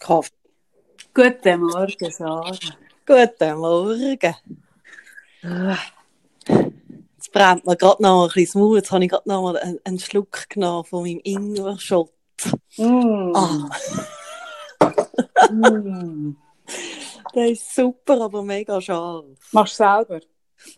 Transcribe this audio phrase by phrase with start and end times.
[0.00, 0.30] Kaffee.
[1.14, 2.56] Guten Morgen, Sarah.
[3.06, 4.34] Guten Morgen.
[7.16, 8.76] Jetzt brennt mir gerade noch ein bisschen das Maul.
[8.78, 12.12] Jetzt habe ich gerade noch mal einen, einen Schluck genommen von meinem Ingwer-Schott.
[12.76, 13.32] Mm.
[13.34, 13.68] Ah,
[15.50, 16.36] Mm.
[17.34, 19.24] der ist super, aber mega scharf.
[19.52, 20.20] Machst du selber?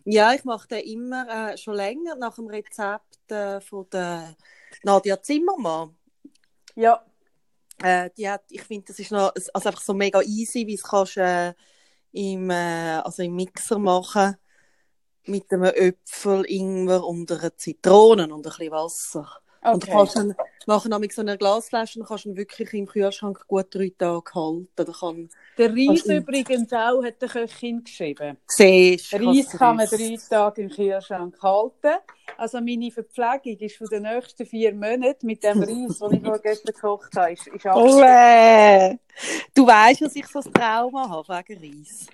[0.05, 4.35] Ja, ich mache den immer äh, schon länger nach dem Rezept äh, von der
[4.83, 5.95] Nadia Zimmermann.
[6.75, 7.05] Ja.
[7.83, 10.83] Äh, die hat, ich finde, das ist noch also einfach so mega easy, wie es
[10.83, 11.53] kannst äh,
[12.13, 14.37] im, äh, also im Mixer machen
[15.27, 19.43] mit einem Äpfel, Ingwer und einer Zitrone und ein bisschen Wasser.
[19.65, 19.91] Und du Okay.
[19.93, 20.35] kannst dann
[20.67, 24.69] machen mit so einer Glasflasche und kannst ihn wirklich im Kühlschrank gut drei Tage halten.
[24.75, 28.37] Da kann Der Reis übrigens auch, hat der Köchin geschrieben.
[28.49, 31.99] siehst, Reis kann man drei Tage im Kühlschrank halten.
[32.37, 36.73] Also meine Verpflegung ist für die nächsten vier Monate mit dem Reis, den ich vorgestern
[36.75, 37.67] gekocht habe, ist, ist.
[37.67, 38.99] Ole!
[39.55, 42.07] Du weißt, dass ich so ein Trauma habe wegen Reis.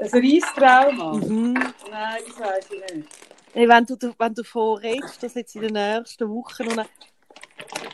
[0.00, 1.12] Ein Reistrauma?
[1.14, 1.54] Mhm.
[1.90, 3.08] Nein, das weiß ich nicht.
[3.54, 6.90] Hey, wenn du, wenn du davon redest, dass jetzt in den nächsten Wochen und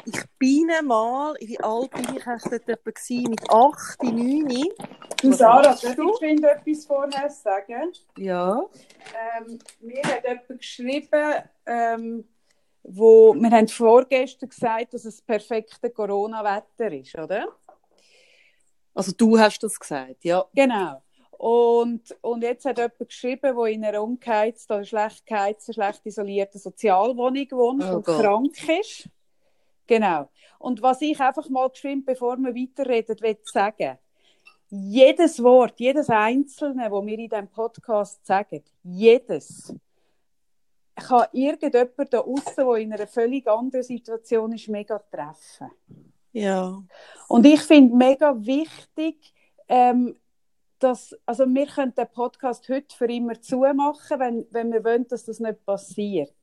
[0.06, 3.28] ich bin mal, wie alt bin ich erst dort etwa gewesen?
[3.28, 4.64] Mit 8, 9?
[5.20, 5.88] Du, Sarah, darf du?
[5.88, 7.92] ich geschwind etwas vorher sagen?
[8.16, 8.62] Ja.
[9.36, 11.34] Ähm, mir hat jemand geschrieben,
[11.66, 12.24] ähm,
[12.82, 17.48] wo, wir haben vorgestern gesagt, dass es das perfekte Corona-Wetter ist, oder?
[18.94, 20.42] Also du hast das gesagt, ja.
[20.54, 21.02] Genau.
[21.40, 26.60] Und, und jetzt hat jemand geschrieben, der in einer ungeheizten oder schlecht geheizten, schlecht isolierten
[26.60, 28.20] Sozialwohnung wohnt Oh und Gott.
[28.20, 29.08] krank ist.
[29.86, 30.28] Genau.
[30.58, 33.96] Und was ich einfach mal geschwind, bevor wir weiterreden, will sagen,
[34.68, 39.74] jedes Wort, jedes Einzelne, das wir in diesem Podcast sagen, jedes,
[40.94, 45.70] kann irgendjemand da außen, der in einer völlig anderen Situation ist, mega treffen.
[46.32, 46.82] Ja.
[47.28, 49.32] Und ich finde mega wichtig,
[49.68, 50.14] ähm,
[50.80, 55.24] dass, also wir können den Podcast heute für immer zumachen, wenn, wenn wir wollen, dass
[55.24, 56.34] das nicht passiert.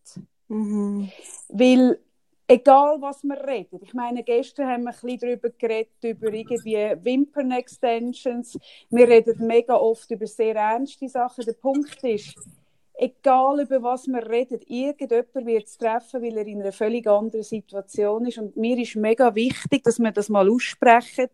[0.48, 1.12] Mhm.
[1.50, 2.00] Weil,
[2.48, 6.76] egal was wir reden, ich meine, gestern haben wir ein bisschen darüber geredet, über irgendwie
[7.04, 8.58] Wimpern-Extensions.
[8.90, 11.44] Wir reden mega oft über sehr ernste Sachen.
[11.44, 12.36] Der Punkt ist,
[12.94, 17.44] egal über was wir reden, irgendjemand wird es treffen, weil er in einer völlig anderen
[17.44, 18.38] Situation ist.
[18.38, 21.30] Und mir ist mega wichtig, dass wir das mal aussprechen.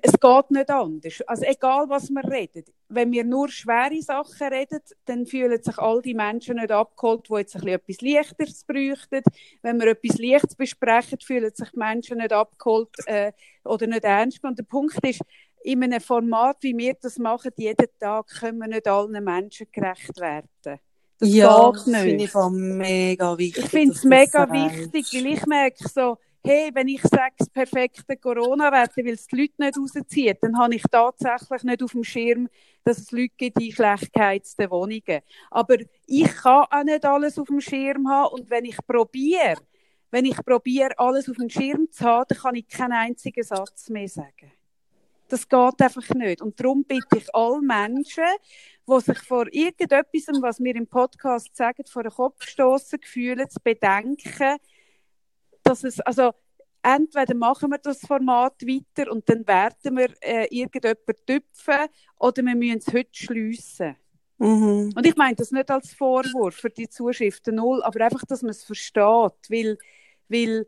[0.00, 1.20] Es geht nicht anders.
[1.26, 2.64] Also egal, was wir reden.
[2.88, 7.34] Wenn wir nur schwere Sachen reden, dann fühlen sich all die Menschen nicht abgeholt, die
[7.34, 9.22] jetzt ein bisschen etwas Leichteres bräuchten.
[9.62, 13.32] Wenn wir etwas Leichtes besprechen, fühlen sich die Menschen nicht abgeholt äh,
[13.64, 14.56] oder nicht ernst genommen.
[14.56, 15.20] Der Punkt ist,
[15.64, 20.20] in einem Format, wie wir das machen, jeden Tag, können wir nicht allen Menschen gerecht
[20.20, 20.48] werden.
[21.18, 22.00] Das ja, geht das nicht.
[22.00, 23.64] finde ich mega wichtig.
[23.64, 27.48] Ich finde es mega das wichtig, weil ich merke so, hey, wenn ich sage, das
[27.48, 32.04] perfekte Corona-Wetter, weil es die Leute nicht rauszieht, dann habe ich tatsächlich nicht auf dem
[32.04, 32.48] Schirm,
[32.84, 35.20] dass es Leute gibt in schlecht geheizten Wohnungen.
[35.50, 35.76] Aber
[36.06, 39.56] ich kann auch nicht alles auf dem Schirm haben und wenn ich probiere,
[40.10, 43.88] wenn ich probiere, alles auf dem Schirm zu haben, dann kann ich keinen einzigen Satz
[43.88, 44.52] mehr sagen.
[45.28, 46.42] Das geht einfach nicht.
[46.42, 48.24] Und darum bitte ich alle Menschen,
[48.86, 53.58] die sich vor irgendetwas, was wir im Podcast sagen, vor den Kopf stoßen, Gefühle zu
[53.64, 54.58] bedenken,
[55.72, 56.32] dass es, also,
[56.82, 61.88] entweder machen wir das Format weiter und dann werden wir äh, irgendjemanden tüpfen
[62.18, 63.96] oder wir müssen es heute schliessen.
[64.38, 64.92] Mhm.
[64.94, 68.50] Und ich meine das nicht als Vorwurf für die Zuschriften null, aber einfach, dass man
[68.50, 68.96] es versteht,
[69.48, 69.78] weil,
[70.28, 70.66] weil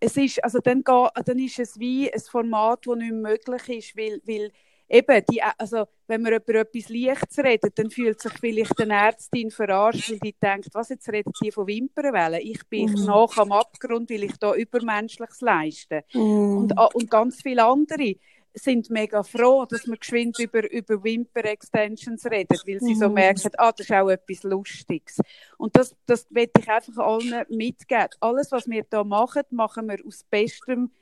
[0.00, 3.68] es ist, also dann, geht, dann ist es wie ein Format, das nicht mehr möglich
[3.68, 4.50] ist, weil, weil
[4.94, 9.50] eben, die, also wenn wir über etwas Leichtes reden, dann fühlt sich vielleicht eine Ärztin
[9.50, 12.40] verarscht, weil die denkt, was, jetzt redet die von Wimpernwellen?
[12.42, 13.04] Ich bin Mhm.
[13.06, 16.04] nach am Abgrund, weil ich da Übermenschliches leiste.
[16.12, 16.58] Mhm.
[16.58, 18.14] Und, a- und ganz viele andere
[18.56, 23.14] sind mega froh, dass wir geschwind über, über Wimper-Extensions reden, weil sie so Mhm.
[23.14, 25.18] merken, ah, das ist auch etwas Lustiges.
[25.58, 28.10] Und das, das will ich einfach allen mitgeben.
[28.20, 30.92] Alles, was wir da machen, machen wir aus bestem,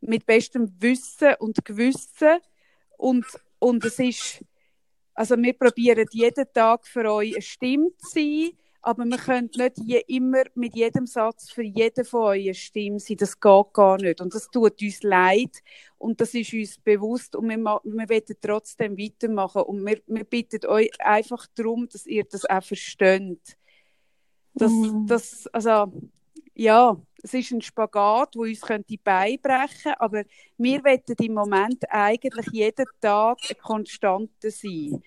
[0.00, 2.38] mit bestem Wissen und Gewissen.
[2.98, 3.24] Und,
[3.58, 4.44] und es ist,
[5.14, 8.50] also wir probieren jeden Tag für euch eine Stimme zu sein,
[8.82, 13.00] aber wir können nicht je, immer mit jedem Satz für jeden von euch eine Stimme
[13.00, 13.16] sein.
[13.16, 14.20] Das geht gar nicht.
[14.20, 15.62] Und das tut uns leid.
[15.98, 17.34] Und das ist uns bewusst.
[17.34, 19.62] Und wir, wir wollen trotzdem weitermachen.
[19.62, 23.58] Und wir, wir bitten euch einfach darum, dass ihr das auch versteht.
[24.54, 25.06] Das, Mhm.
[25.06, 25.92] das, also,
[26.58, 30.24] ja, es ist ein Spagat, wo uns könnte beibrechen, aber
[30.56, 35.02] wir wollen im Moment eigentlich jeden Tag eine Konstante sein.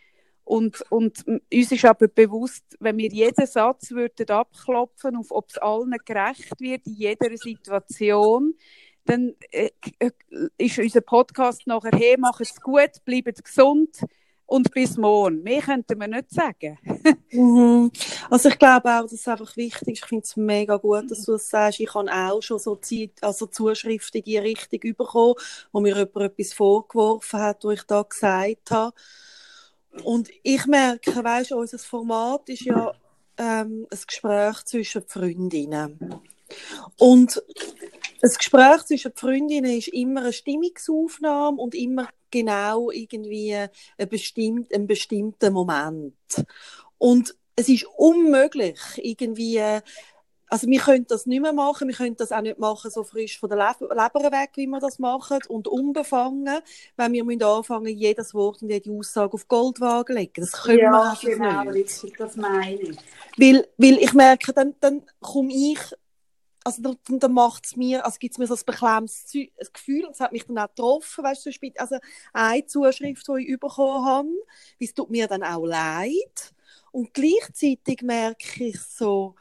[0.45, 5.57] Und, und uns ist aber bewusst, wenn wir jeden Satz würden abklopfen, auf ob es
[5.57, 8.55] allen gerecht wird, in jeder Situation,
[9.05, 9.69] dann äh,
[9.99, 10.11] äh,
[10.57, 13.97] ist unser Podcast nachher, hey, macht es gut, bleibt gesund
[14.51, 15.43] und bis morgen.
[15.43, 16.77] Mehr könnten wir nicht sagen.
[17.31, 17.89] mhm.
[18.29, 20.03] Also ich glaube auch, dass es einfach wichtig ist.
[20.03, 21.79] Ich finde es mega gut, dass du das sagst.
[21.79, 25.35] Ich habe auch schon so Zeit, also Zuschriften in die Richtung bekommen,
[25.71, 28.93] wo mir jemand etwas vorgeworfen hat, was ich da gesagt habe.
[30.03, 32.93] Und ich merke, weißt du, unser Format ist ja
[33.37, 36.19] ähm, ein Gespräch zwischen Freundinnen.
[36.97, 37.41] Und
[38.19, 44.87] das Gespräch zwischen Freundinnen ist immer eine Stimmungsaufnahme und immer genau irgendwie ein, bestimmt, ein
[44.87, 46.15] bestimmter Moment.
[46.97, 49.61] Und es ist unmöglich, irgendwie,
[50.47, 53.39] also wir können das nicht mehr machen, wir können das auch nicht machen so frisch
[53.39, 56.59] von der Leber weg, wie wir das machen und unbefangen,
[56.97, 60.41] wenn wir müssen anfangen, jedes Wort und jede Aussage auf Goldwagen legen.
[60.41, 62.19] Das können ja, wir genau, nicht.
[62.19, 62.97] das meine ich.
[63.37, 65.79] Weil, weil ich merke, dann, dann komme ich
[66.63, 69.25] also dann, dann macht es mir, also gibt es mir so ein beklemmendes
[69.73, 71.97] Gefühl, und es hat mich dann auch getroffen, weißt du, also
[72.33, 74.29] eine Zuschrift, die ich bekommen habe,
[74.79, 76.53] es tut mir dann auch leid
[76.91, 79.35] und gleichzeitig merke ich so,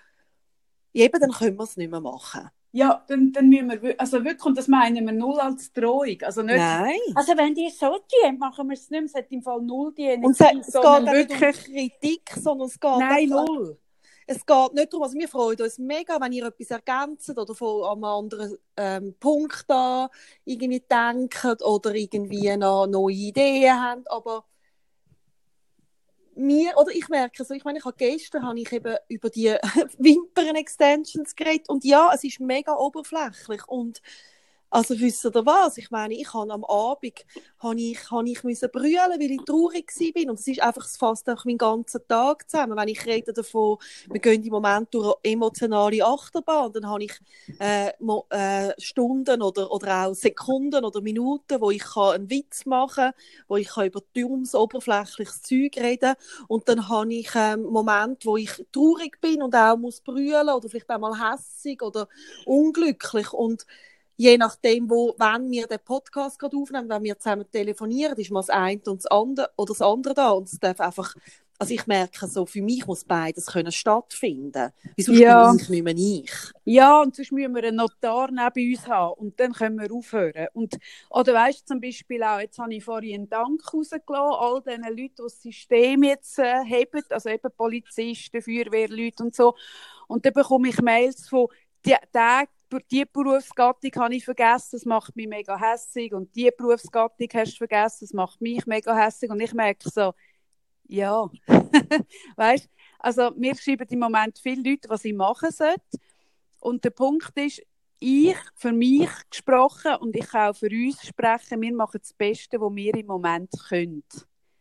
[0.93, 2.51] eben, dann können wir es nicht mehr machen.
[2.73, 6.17] Ja, dann, dann müssen wir, also wirklich, und das meinen wir null als Drohung.
[6.23, 7.01] Also nicht, Nein.
[7.17, 9.93] Also wenn die so tun, machen wir es nicht mehr, es hat im Fall null
[9.93, 10.27] die Energie.
[10.27, 13.77] Und es, es geht wirklich nicht um Kritik, sondern es geht Nein, null
[14.27, 17.85] es geht nicht darum, also wir freuen uns mega, wenn ihr etwas ergänzt oder von
[17.85, 20.09] einem anderen ähm, Punkt da
[20.45, 24.45] irgendwie denkt oder irgendwie noch neue Ideen habt, aber
[26.41, 29.55] mir, oder ich merke so, ich meine, ich habe gestern habe ich eben über die
[29.99, 31.69] Wimpern-Extensions geredet.
[31.69, 33.67] Und ja, es ist mega oberflächlich.
[33.69, 34.01] Und
[34.71, 35.79] also wisst ihr was?
[35.79, 37.27] Ich meine, ich habe am Abend
[37.59, 41.29] habe ich, habe ich müssen brüllen, weil ich traurig bin und es ist einfach fast
[41.29, 42.77] auch meinen ganzen Tag zusammen.
[42.77, 43.79] Wenn ich rede davon,
[44.09, 47.13] wir gehen im Moment durch eine emotionale Achterbahn, dann habe ich
[47.59, 47.91] äh,
[48.31, 53.15] äh, Stunden oder, oder auch Sekunden oder Minuten, wo ich kann einen Witz machen kann,
[53.49, 56.15] wo ich kann über dummes, oberflächliches Zeug reden
[56.47, 60.69] und dann habe ich ähm, Momente, wo ich traurig bin und auch muss brüllen oder
[60.69, 62.09] vielleicht auch mal hässig oder
[62.47, 63.67] unglücklich und
[64.21, 68.41] je nachdem, wo, wenn wir den Podcast gerade aufnehmen, wenn wir zusammen telefonieren, ist mal
[68.41, 70.31] das eine und das andere, oder das andere da.
[70.33, 71.15] Und es darf einfach,
[71.59, 74.73] also ich merke so, für mich muss beides können stattfinden.
[74.95, 75.55] Wieso ja.
[75.55, 76.31] ich nicht mehr ich?
[76.67, 80.49] Ja, und sonst müssen wir einen Notar neben uns haben und dann können wir aufhören.
[80.53, 80.77] Und,
[81.09, 84.05] oder weißt du zum Beispiel auch, jetzt habe ich vorhin einen Dank rausgelassen,
[84.39, 89.55] all diesen Leuten, die das System jetzt äh, haben, also eben Polizisten, Feuerwehrleute und so.
[90.09, 91.47] Und dann bekomme ich Mails von,
[91.87, 92.45] die, der
[92.79, 96.13] die Berufsgattung habe ich vergessen, das macht mich mega hässig.
[96.15, 99.31] Und die Berufsgattung hast du vergessen, das macht mich mega hässig.
[99.31, 100.13] Und ich merke so,
[100.87, 101.29] ja,
[102.37, 102.69] weißt,
[102.99, 105.99] also mir schreiben im Moment viele Leute, was ich machen sollte.
[106.61, 107.63] Und der Punkt ist,
[108.01, 112.61] ich, für mich gesprochen und ich kann auch für uns sprechen, wir machen das Beste,
[112.61, 114.03] was wir im Moment können.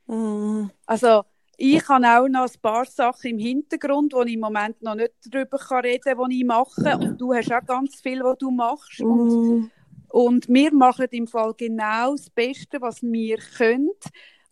[0.08, 0.70] Mm.
[0.86, 1.24] Also
[1.62, 5.12] ich habe auch noch ein paar Sachen im Hintergrund, wo ich im Moment noch nicht
[5.30, 6.98] darüber reden kann, die ich mache.
[6.98, 9.02] Und du hast auch ganz viel, was du machst.
[9.02, 9.70] Und,
[10.08, 13.90] und wir machen im Fall genau das Beste, was wir können.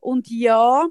[0.01, 0.85] Und ja,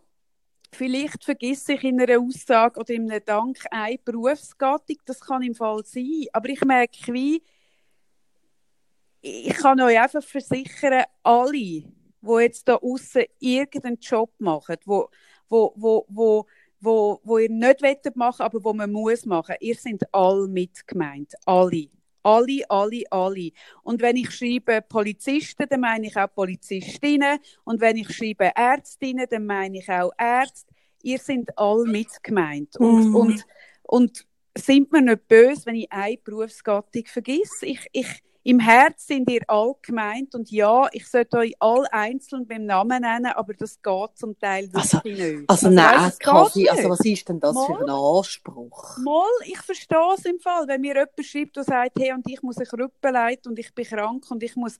[0.72, 4.96] vielleicht vergesse ich in einer Aussage oder in einem Dank eine Berufsgattung.
[5.04, 6.24] Das kann im Fall sein.
[6.32, 7.42] Aber ich merke, wie,
[9.20, 11.84] ich kann euch einfach versichern, alle, die
[12.40, 15.10] jetzt da außen irgendeinen Job machen, wo
[15.48, 16.46] wo, wo, wo,
[16.80, 19.56] wo, wo ihr nicht wettet machen, aber wo man muss machen.
[19.60, 21.34] Ihr seid alle mitgemeint.
[21.44, 21.88] Alle.
[22.22, 23.52] Alle, alle, alle.
[23.84, 27.38] Und wenn ich schreibe Polizisten, dann meine ich auch Polizistinnen.
[27.64, 30.74] Und wenn ich schreibe Ärztinnen, dann meine ich auch Ärzte.
[31.02, 32.76] Ihr seid alle mitgemeint.
[32.78, 33.14] Und, mm.
[33.14, 33.46] und,
[33.84, 34.26] und
[34.58, 37.66] sind mir nicht böse, wenn ich eine Berufsgattung vergesse.
[37.66, 42.46] Ich, ich, im Herz sind ihr all gemeint und ja, ich sollte euch all einzeln
[42.46, 45.50] beim Namen nennen, aber das geht zum Teil wirklich also, nicht.
[45.50, 48.98] Also, also nein, Kaffee, also was ist denn das Mal, für ein Anspruch?
[48.98, 52.40] Mal, ich verstehe es im Fall, wenn mir jemand schreibt und sagt, hey, und ich
[52.40, 54.78] muss ein Rückenleid und ich bin krank und ich muss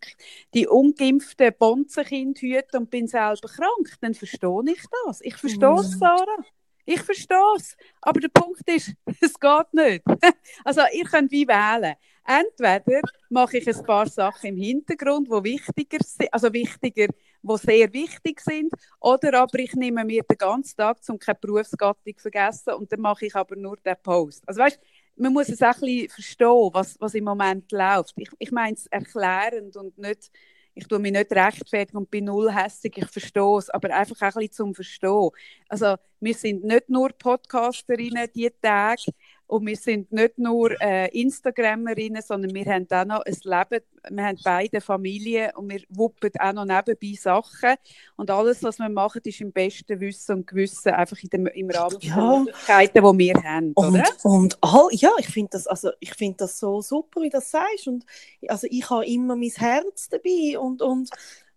[0.55, 5.21] die ungeimpften Bonzenkind hüten und bin selber krank, dann verstehe ich das.
[5.23, 5.99] Ich verstehe es, mm.
[5.99, 6.45] Sarah.
[6.85, 7.77] Ich verstehe es.
[8.01, 10.05] Aber der Punkt ist, es geht nicht.
[10.65, 11.97] Also, ihr könnt wie wählen.
[12.26, 15.99] Entweder mache ich ein paar Sachen im Hintergrund, wo wichtiger
[16.33, 17.06] also wichtiger,
[17.42, 22.14] wo sehr wichtig sind, oder aber ich nehme mir den ganzen Tag zum keine Berufsgattung
[22.18, 24.42] vergessen und dann mache ich aber nur den Post.
[24.49, 24.80] Also weißt,
[25.16, 28.14] man muss es auch ein bisschen verstehen, was, was im Moment läuft.
[28.16, 30.30] Ich, ich meine es erklärend und nicht,
[30.75, 34.23] ich tue mich nicht rechtfertigen und bin null hässig, ich verstehe es, aber einfach auch
[34.37, 35.30] ein bisschen zum Verstehen.
[35.68, 39.12] Also wir sind nicht nur Podcasterinnen die Tage,
[39.47, 44.25] Und wir sind nicht nur äh, Instagrammerinnen, sondern wir haben auch noch ein Leben, wir
[44.25, 47.75] haben beide Familien und wir wuppen auch noch nebenbei Sachen.
[48.17, 51.71] Und alles, was wir machen, ist im besten Wissen und Gewissen einfach in dem, im
[51.71, 52.15] Rahmen ja.
[52.15, 53.73] der Möglichkeiten, die wir haben.
[53.75, 54.05] Und, oder?
[54.25, 57.87] und all, ja, ich finde das, also, find das so super, wie du das sagst.
[57.87, 58.05] Und,
[58.49, 61.11] also, ich habe immer mein Herz dabei und, und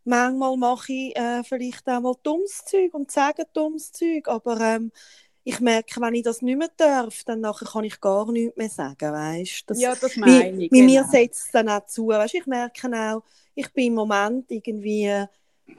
[0.03, 4.91] manchmal mache ich äh, vielleicht auch mal dummes Zeug und sage dummes Zeug, aber ähm,
[5.43, 8.69] ich merke, wenn ich das nicht mehr darf, dann nachher kann ich gar nichts mehr
[8.69, 9.63] sagen, weißt?
[9.67, 10.69] Das, ja, das meine ich.
[10.69, 10.91] Bei genau.
[10.91, 12.35] mir setzt es dann auch zu, weißt?
[12.35, 13.23] Ich merke auch,
[13.55, 15.25] ich bin im Moment irgendwie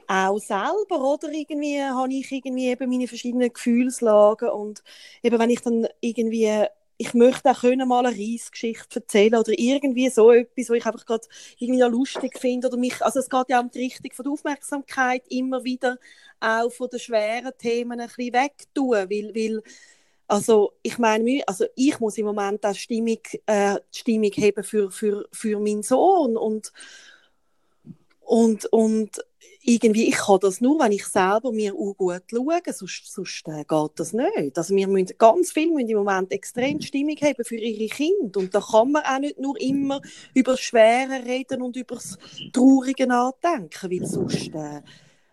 [0.07, 1.31] auch selber, oder?
[1.31, 4.83] Irgendwie habe ich irgendwie eben meine verschiedenen Gefühlslagen und
[5.23, 6.65] eben wenn ich dann irgendwie
[7.01, 11.03] ich möchte auch können mal eine Reisgeschichte erzählen oder irgendwie so etwas, wo ich einfach
[11.03, 11.27] gerade
[11.57, 15.23] irgendwie lustig finde oder mich, also es geht ja um die Richtung von der Aufmerksamkeit
[15.29, 15.97] immer wieder
[16.39, 19.63] auch von den schweren Themen ein bisschen wegtun, weil, weil
[20.27, 23.17] also ich meine, also ich muss im Moment auch Stimmung,
[23.47, 26.71] äh, die Stimmung haben für, für, für meinen Sohn und
[28.19, 29.25] und, und
[29.63, 33.63] irgendwie, ich kann das nur, wenn ich selber mir auch gut schaue, sonst, sonst äh,
[33.63, 34.57] geht das nicht.
[34.57, 38.53] Also wir müssen, ganz viele müssen im Moment extrem Stimmung haben für ihre Kinder und
[38.53, 40.01] da kann man auch nicht nur immer
[40.33, 42.17] über das Schwere reden und über das
[42.51, 44.81] Traurige nachdenken, weil sonst äh,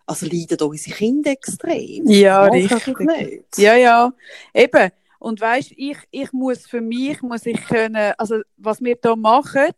[0.05, 2.07] also leiden unsere Kinder extrem.
[2.07, 2.99] Ja, richtig.
[2.99, 3.57] Nicht.
[3.57, 4.11] Ja, ja,
[4.53, 4.91] eben.
[5.19, 9.73] Und weißt, ich, ich muss für mich, muss ich können, also was wir hier machen,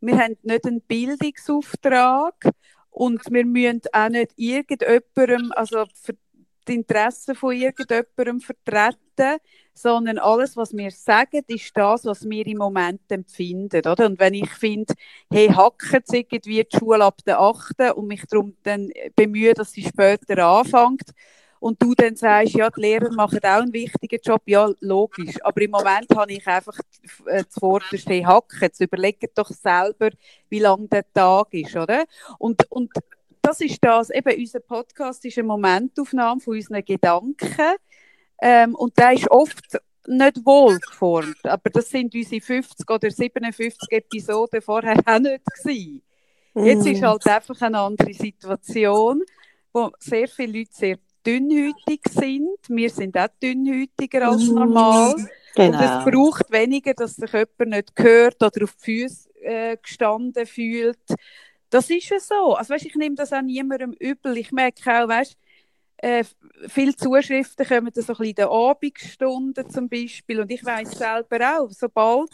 [0.00, 2.34] wir haben nicht einen Bildungsauftrag,
[2.90, 5.84] und wir müssen auch nicht irgendjemandem, also
[6.68, 9.38] die Interessen von irgendjemandem vertreten,
[9.74, 13.78] sondern alles, was wir sagen, ist das, was wir im Moment empfinden.
[13.78, 14.06] Oder?
[14.06, 14.94] Und wenn ich finde,
[15.32, 17.94] hey, hacken sie irgendwie die Schule ab der 8.
[17.94, 21.10] und mich darum dann bemühe, dass sie später anfängt,
[21.60, 25.36] und du dann sagst, ja, die Lehrer machen auch einen wichtigen Job, ja, logisch.
[25.42, 26.78] Aber im Moment habe ich einfach
[27.26, 28.58] äh, zuvorderst hacken.
[28.62, 30.10] Jetzt überlegt doch selber,
[30.48, 32.04] wie lang der Tag ist, oder?
[32.38, 32.90] Und, und
[33.42, 37.76] das ist das, eben unser Podcast ist eine Momentaufnahme von unseren Gedanken.
[38.40, 41.44] Ähm, und der ist oft nicht wohlgeformt.
[41.44, 46.02] Aber das sind unsere 50 oder 57 Episoden vorher auch nicht gewesen.
[46.54, 47.04] Jetzt ist mm.
[47.04, 49.22] halt einfach eine andere Situation,
[49.72, 52.58] wo sehr viele Leute sehr dünnhütig sind.
[52.68, 54.54] Wir sind auch dünnhütiger als mhm.
[54.54, 55.14] normal.
[55.54, 55.78] Genau.
[55.78, 60.46] Und es braucht weniger, dass sich jemand nicht hört oder auf die Füße äh, gestanden
[60.46, 60.98] fühlt.
[61.70, 62.54] Das ist ja so.
[62.54, 64.36] Also, weißt, ich nehme das auch niemandem übel.
[64.36, 65.36] Ich merke auch, weißt,
[65.98, 66.24] äh,
[66.68, 70.40] viele Zuschriften kommen so ein bisschen in den Abendstunden zum Beispiel.
[70.40, 72.30] Und ich weiß selber auch, sobald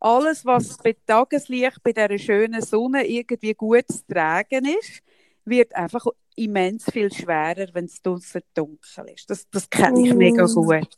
[0.00, 5.02] alles, was bei Tageslicht, bei dieser schönen Sonne irgendwie gut zu tragen ist,
[5.48, 9.28] wird einfach immens viel schwerer, wenn es draußen dunkel ist.
[9.28, 10.54] Das, das kenne ich mega mm.
[10.54, 10.88] gut.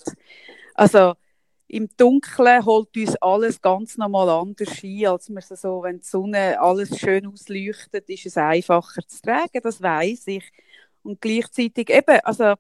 [0.75, 1.15] Also
[1.69, 6.61] im Dunkeln holt uns alles ganz normal anders ein, als man so, wenn die Sonne
[6.61, 10.51] alles schön ausleuchtet, ist es einfacher zu tragen, das weiß ich.
[11.03, 12.55] Und gleichzeitig eben, also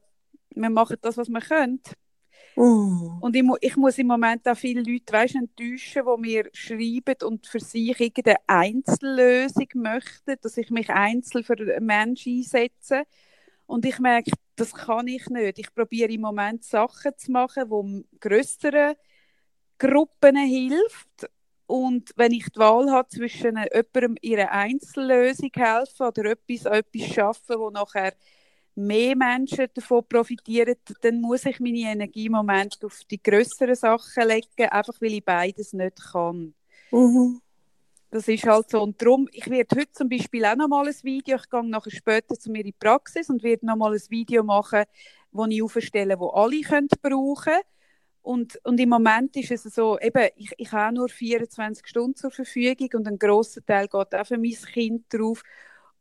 [0.55, 1.81] wir machen das, was wir können.
[2.63, 3.17] Oh.
[3.23, 7.47] Und ich, ich, muss im Moment auch viele Leute weißt, enttäuschen, die mir schreiben und
[7.47, 13.05] für sich irgendeine Einzellösung möchten, dass ich mich einzeln für Menschen einsetze.
[13.65, 15.59] Und ich merke, das kann ich nicht.
[15.59, 18.95] Ich probiere im Moment Sachen zu machen, die größeren
[19.79, 21.31] Gruppen hilft.
[21.65, 27.59] Und wenn ich die Wahl habe zwischen jemandem ihrer Einzellösung helfen oder etwas, etwas schaffen,
[27.59, 28.13] wo nachher
[28.75, 34.29] mehr Menschen davon profitieren, dann muss ich meine Energie im Moment auf die größeren Sachen
[34.29, 36.55] legen, einfach weil ich beides nicht kann.
[36.91, 37.41] Mhm.
[38.11, 38.83] Das ist halt so.
[38.83, 41.91] Und darum, ich werde heute zum Beispiel auch noch mal ein Video, ich gehe nachher
[41.91, 44.85] später zu mir in die Praxis und werde noch mal ein Video machen,
[45.31, 47.61] wo ich aufstelle, wo alle können brauchen
[48.23, 52.31] und, und im Moment ist es so, eben, ich, ich habe nur 24 Stunden zur
[52.31, 55.43] Verfügung und ein grosser Teil geht auch für mein Kind drauf.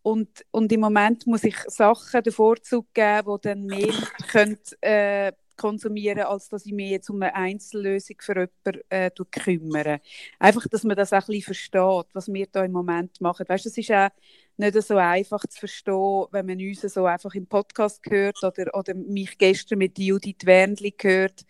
[0.01, 3.93] Und, und im Moment muss ich Sachen den Vorzug geben, die dann mehr
[4.31, 9.99] könnt, äh, konsumieren als dass ich mich jetzt um eine Einzellösung für jemanden äh, kümmere.
[10.39, 13.45] Einfach, dass man das auch ein bisschen versteht, was wir da im Moment machen.
[13.47, 14.09] Weißt, das ist auch
[14.57, 18.93] nicht so einfach zu verstehen, wenn man uns so einfach im Podcast hört oder, oder
[18.95, 21.45] mich gestern mit Judith Wernli gehört,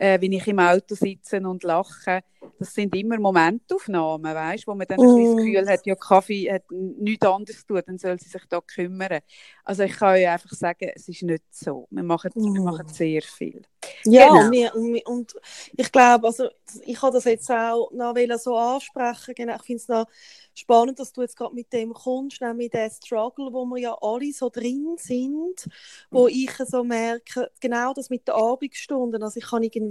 [0.00, 2.22] äh, wenn ich im Auto sitze und lache.
[2.58, 5.02] Das sind immer Momentaufnahmen, weißt, wo man dann mm.
[5.02, 8.62] das Gefühl hat, ja, Kaffee hat nichts anderes zu tun, dann soll sie sich da
[8.62, 9.20] kümmern.
[9.62, 11.86] Also ich kann euch einfach sagen, es ist nicht so.
[11.90, 12.54] Wir machen, mm.
[12.54, 13.60] wir machen sehr viel.
[14.04, 14.44] Ja, genau.
[14.46, 15.34] und, wir, und,
[15.76, 16.48] ich glaube, also
[16.86, 19.34] ich habe das jetzt auch noch so ansprechen.
[19.34, 20.06] Genau, ich finde es noch
[20.54, 24.32] spannend, dass du jetzt gerade mit dem kommst, nämlich der Struggle, wo wir ja alle
[24.32, 25.68] so drin sind,
[26.10, 29.89] wo ich so merke, genau das mit den Abendstunden, also ich kann irgendwie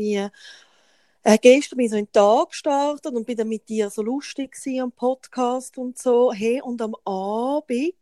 [1.24, 4.02] Äh, gestern bin ich so in den Tag gestartet und bin dann mit dir so
[4.02, 6.32] lustig am Podcast und so.
[6.32, 7.94] Hey, und am Abend,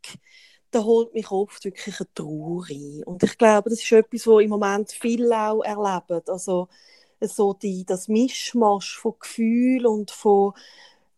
[0.72, 3.04] da holt mich oft wirklich eine Trauer ein.
[3.06, 6.22] Und ich glaube, das ist etwas, was im Moment viele auch erleben.
[6.28, 6.68] Also,
[7.22, 10.54] so die, das Mischmasch von Gefühl und von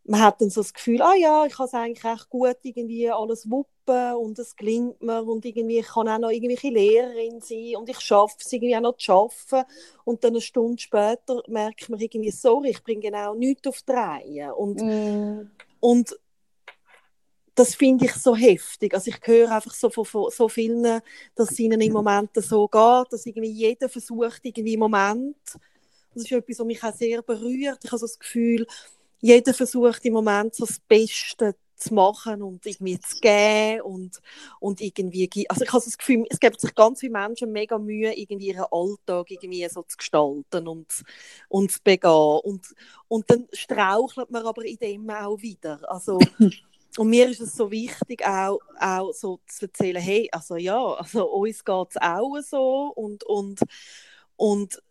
[0.05, 3.11] man hat dann so das Gefühl, ah ja, ich kann es eigentlich recht gut irgendwie
[3.11, 7.75] alles wuppen und es gelingt mir und irgendwie ich kann auch noch irgendwelche Lehrerin sein
[7.77, 9.63] und ich schaffe es irgendwie auch noch zu schaffen
[10.05, 13.91] und dann eine Stunde später merkt man irgendwie, sorry, ich bringe genau nichts auf die
[13.91, 15.51] Reihe und, mm.
[15.79, 16.19] und
[17.59, 18.93] das finde ich so heftig.
[18.93, 21.01] Also ich höre einfach so von, von so vielen,
[21.35, 25.35] dass es ihnen im Moment so geht, dass irgendwie jeder versucht, irgendwie im Moment,
[26.13, 27.79] das ist etwas, was mich auch sehr berührt.
[27.83, 28.65] Ich habe so das Gefühl,
[29.19, 34.21] jeder versucht im Moment so das Beste zu machen und irgendwie zu geben und,
[34.59, 38.13] und irgendwie, also ich habe das Gefühl, es gibt sich ganz viele Menschen mega Mühe,
[38.13, 41.03] irgendwie ihren Alltag irgendwie so zu gestalten und,
[41.47, 42.39] und zu begehen.
[42.43, 42.67] Und,
[43.07, 46.19] und dann strauchelt man aber in dem auch wieder, also
[46.97, 51.27] und mir ist es so wichtig, auch, auch so zu erzählen, hey, also ja, also
[51.31, 53.61] uns geht es auch so und, und,
[54.35, 54.81] und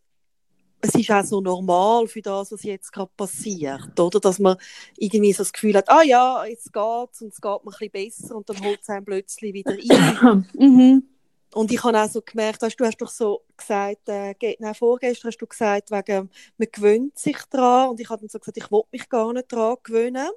[0.81, 4.21] es ist auch so normal für das, was jetzt gerade passiert, oder?
[4.21, 4.57] Dass man
[4.97, 7.91] irgendwie so das Gefühl hat, ah ja, jetzt geht's und es geht mir ein bisschen
[7.91, 10.49] besser und dann holt es einem plötzlich wieder ein.
[10.59, 11.03] mhm.
[11.55, 15.29] Und ich habe auch so gemerkt, weißt, du hast doch so gesagt, äh, nein, vorgestern
[15.29, 18.71] hast du gesagt, wegen, man gewöhnt sich daran und ich habe dann so gesagt, ich
[18.71, 20.29] will mich gar nicht daran gewöhnen.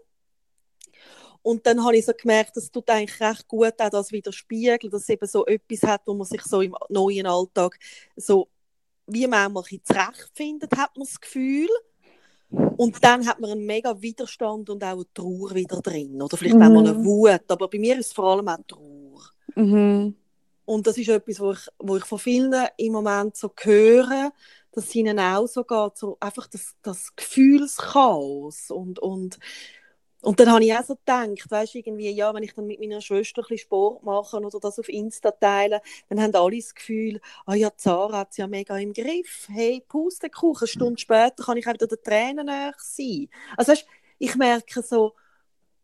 [1.43, 5.01] Und dann habe ich so gemerkt, das tut eigentlich recht gut auch das widerspiegeln, dass
[5.01, 7.77] es eben so etwas hat, wo man sich so im neuen Alltag
[8.15, 8.47] so
[9.13, 11.69] wie man auch mal zurechtfindet, hat man das Gefühl.
[12.49, 16.21] Und dann hat man einen mega Widerstand und auch eine Trauer wieder drin.
[16.21, 16.63] Oder vielleicht mhm.
[16.63, 17.49] auch mal eine Wut.
[17.49, 19.21] Aber bei mir ist es vor allem auch Trauer.
[19.55, 20.15] Mhm.
[20.65, 24.31] Und das ist etwas, wo ich, wo ich von vielen im Moment so höre,
[24.71, 29.37] dass es ihnen auch so geht, so einfach das, das Gefühlschaos und, und
[30.21, 33.01] und dann habe ich auch so gedacht, weißt irgendwie, ja, wenn ich dann mit meiner
[33.01, 37.51] Schwester ein Sport mache oder das auf Insta teile, dann haben alle das Gefühl, ah
[37.51, 39.47] oh ja, Zara hat es ja mega im Griff.
[39.49, 43.29] Hey, Pustekuchen, eine Stunde später kann ich auch wieder den Tränen näher sein.
[43.57, 43.87] Also weißt,
[44.19, 45.13] ich merke so,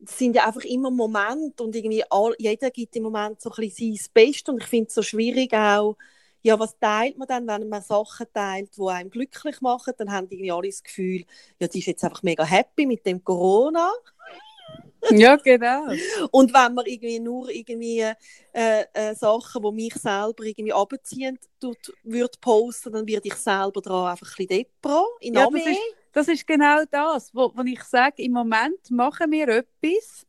[0.03, 3.55] es sind ja einfach immer Momente und irgendwie all, jeder gibt im Moment so ein
[3.55, 5.97] bisschen sein Bestes und ich finde es so schwierig auch,
[6.43, 9.93] ja, was teilt man dann, wenn man Sachen teilt, die einem glücklich machen?
[9.97, 11.25] Dann haben irgendwie alle das Gefühl,
[11.59, 13.91] ja, die ist jetzt einfach mega happy mit dem Corona.
[15.12, 15.86] Ja, genau.
[16.32, 18.01] Und wenn man irgendwie nur irgendwie
[18.53, 23.82] äh, äh, Sachen, die mich selber irgendwie abziehen, tut, würde posten, dann werde ich selber
[23.82, 25.80] daran einfach ein bisschen depro, in ja, das ist,
[26.13, 30.25] das ist genau das, wo, wo ich sage, im Moment machen wir etwas,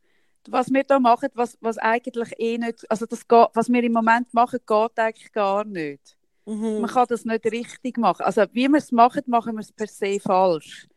[0.47, 3.93] was wir da machen, was, was eigentlich eh nicht, also das geht, was wir im
[3.93, 6.15] Moment machen, geht eigentlich gar nicht.
[6.45, 6.81] Mhm.
[6.81, 8.23] Man kann das nicht richtig machen.
[8.23, 10.87] Also wie wir es machen, machen wir es per se falsch.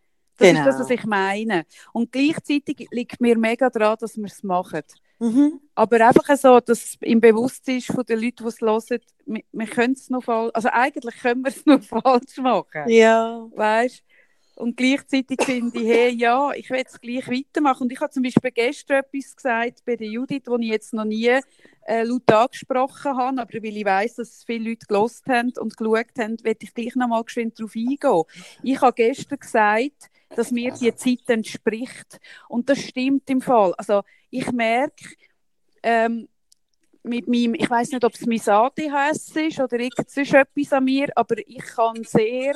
[0.43, 0.61] Das genau.
[0.61, 1.65] ist das, was ich meine.
[1.93, 4.83] Und gleichzeitig liegt mir mega daran, dass wir es machen.
[5.19, 5.61] Mhm.
[5.77, 9.43] Aber einfach so, dass es im Bewusstsein ist von den Leuten, die es hören, wir,
[9.53, 12.89] wir können es noch falsch, also eigentlich können wir es noch falsch machen.
[12.89, 13.47] Ja.
[13.55, 14.03] Weißt
[14.55, 17.85] und gleichzeitig finde ich, hey, ja, ich will es gleich weitermachen.
[17.85, 21.05] Und ich habe zum Beispiel gestern etwas gesagt bei der Judith, das ich jetzt noch
[21.05, 21.41] nie
[21.87, 26.19] äh, laut angesprochen habe, aber weil ich weiß, dass viele Leute gelost haben und geschaut
[26.19, 28.23] haben, werde ich gleich noch mal geschwind darauf eingehen.
[28.63, 32.21] Ich habe gestern gesagt, dass mir die Zeit entspricht.
[32.49, 33.75] Und das stimmt im Fall.
[33.77, 35.05] Also ich merke,
[35.83, 36.29] ähm,
[37.03, 41.37] mit meinem, ich weiß nicht, ob es mein ADHS ist oder irgendetwas an mir, aber
[41.39, 42.55] ich kann sehr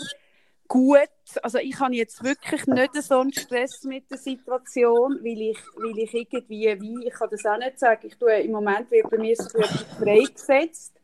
[0.69, 1.09] gut,
[1.43, 5.99] also ich habe jetzt wirklich nicht so einen Stress mit der Situation, weil ich, weil
[5.99, 9.19] ich irgendwie, wie, ich kann das auch nicht sagen, ich tue, im Moment wird bei
[9.19, 9.61] mir so
[9.99, 10.95] freigesetzt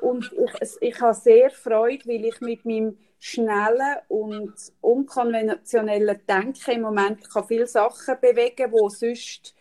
[0.00, 6.82] und ich, ich habe sehr Freude, weil ich mit meinem schnellen und unkonventionellen Denken im
[6.82, 9.54] Moment kann viele Sachen bewegen, die sonst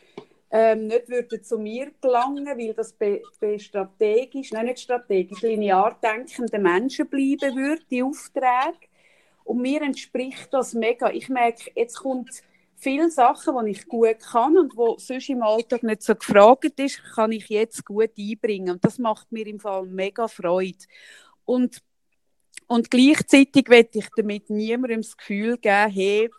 [0.51, 5.97] ähm, nicht würden zu mir gelangen, weil das bei, bei strategisch, nein, nicht strategisch, linear
[6.03, 8.87] denkenden Menschen bleiben würde, die Aufträge.
[9.43, 11.11] Und mir entspricht das mega.
[11.11, 12.29] Ich merke, jetzt kommt
[12.75, 17.01] viele Sachen, die ich gut kann und wo sonst im Alltag nicht so gefragt ist,
[17.15, 18.71] kann ich jetzt gut einbringen.
[18.71, 20.77] Und das macht mir im Fall mega Freude.
[21.45, 21.81] Und,
[22.67, 26.29] und gleichzeitig will ich damit niemandem das Gefühl geben, hey,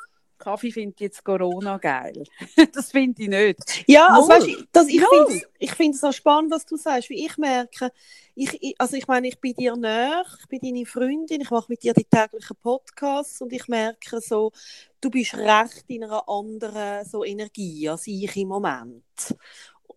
[0.45, 2.25] Kaffee findet jetzt Corona geil.
[2.73, 3.85] das finde ich nicht.
[3.89, 7.37] Ja, also, weißt, das, ich finde es find so spannend, was du sagst, wie ich
[7.39, 7.91] merke,
[8.35, 11.83] ich, also ich meine, ich bin dir näher, ich bin deine Freundin, ich mache mit
[11.83, 14.53] dir die täglichen Podcasts und ich merke so,
[15.01, 19.05] du bist recht in einer anderen so Energie als ich im Moment.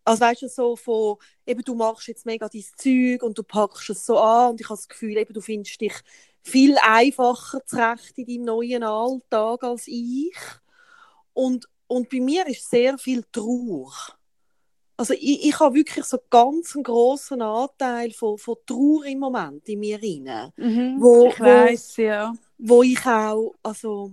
[0.05, 3.89] Also weißt du, so von, eben du machst jetzt mega dein Zeug und du packst
[3.89, 5.93] es so an und ich habe das Gefühl, eben du findest dich
[6.47, 10.37] viel einfacher zurecht in deinem neuen Alltag als ich.
[11.33, 13.91] Und, und bei mir ist sehr viel Trauer.
[14.95, 19.67] Also ich, ich habe wirklich so ganz einen grossen Anteil von, von Trauer im Moment
[19.69, 20.51] in mir rein.
[20.57, 22.33] Mhm, Wo, ich weiß, ja.
[22.57, 24.11] wo ich auch, also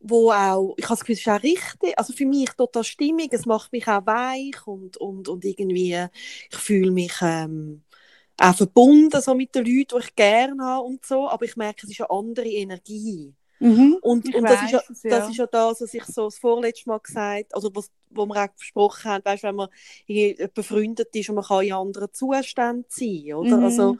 [0.00, 3.32] wo auch, ich habe das Gefühl, es ist auch richtig, also für mich total stimmig,
[3.32, 6.06] es macht mich auch weich und, und, und irgendwie,
[6.50, 7.82] ich fühle mich ähm,
[8.38, 11.86] auch verbunden so mit den Leuten, die ich gerne habe und so, aber ich merke,
[11.86, 13.34] es ist eine andere Energie.
[13.60, 15.28] Mhm, Und, und das, ist ja, weiss das ja.
[15.30, 18.48] ist ja das, was ich so das vorletzte Mal gesagt also was, wo wir auch
[18.56, 19.68] besprochen haben, weißt, wenn man
[20.54, 23.56] befreundet ist und man kann in anderen Zuständen sein, oder?
[23.58, 23.64] Mhm.
[23.64, 23.98] Also,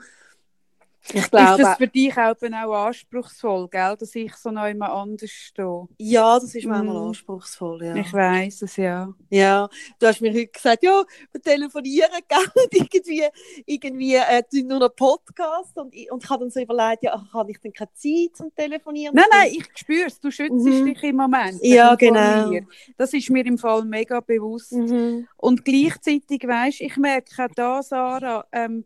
[1.11, 3.97] ich Ist glaube, das für dich auch, auch anspruchsvoll, gell?
[3.99, 5.87] dass ich so noch immer anders stehe?
[5.99, 7.09] ja, das ist manchmal Mhm.
[7.09, 7.97] anspruchsvoll, ja.
[7.97, 9.13] Ich weiß es, ja.
[9.31, 9.69] Ja,
[9.99, 13.25] du hast mir heute gesagt, ja, wir telefonieren gerne irgendwie,
[13.67, 17.51] irgendwie äh, nur noch Podcast und ich, und ich habe dann so überlegt, ja, habe
[17.51, 19.15] ich denn keine Zeit zum Telefonieren?
[19.15, 20.85] Nein, nein, ich spüre es, du schützt Mhm.
[20.87, 21.59] dich im Moment.
[21.63, 22.49] Ja, genau.
[22.51, 22.67] mir.
[22.97, 24.73] Das ist mir im Fall mega bewusst.
[24.73, 25.27] Mhm.
[25.37, 28.85] Und gleichzeitig, weißt ich merke auch da, Sarah, ähm,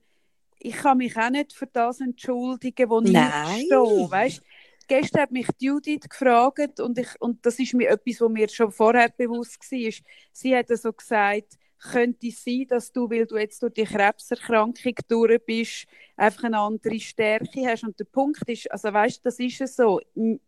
[0.64, 3.32] ich kann mich auch nicht für das entschuldigen, wo Nein.
[3.56, 4.10] ich stehe.
[4.10, 4.42] Weißt?
[4.88, 8.72] Gestern hat mich Judith gefragt und, ich, und das ist mir etwas, was mir schon
[8.72, 9.92] vorher bewusst war.
[10.32, 14.94] Sie hat so gesagt, könnte es sein, dass du, weil du jetzt durch die Krebserkrankung
[15.08, 17.84] durch bist, einfach eine andere Stärke hast.
[17.84, 20.00] Und der Punkt ist, also weißt, das ist es so.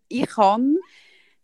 [0.09, 0.77] Ich habe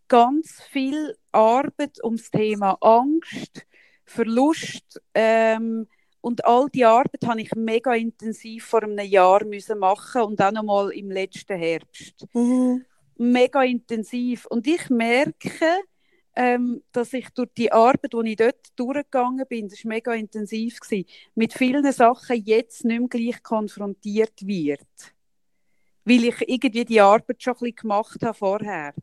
[0.07, 3.65] ganz viel Arbeit ums Thema Angst,
[4.05, 5.87] Verlust ähm,
[6.21, 10.51] und all die Arbeit habe ich mega intensiv vor einem Jahr müssen machen und auch
[10.51, 12.27] noch mal im letzten Herbst.
[12.33, 12.85] Mhm.
[13.17, 14.45] Mega intensiv.
[14.45, 15.51] Und ich merke,
[16.35, 20.79] ähm, dass ich durch die Arbeit, die ich dort durchgegangen bin, das war mega intensiv,
[20.79, 21.05] gewesen,
[21.35, 24.87] mit vielen Sachen jetzt nicht mehr gleich konfrontiert wird.
[26.05, 28.93] Weil ich irgendwie die Arbeit schon ein bisschen gemacht habe vorher.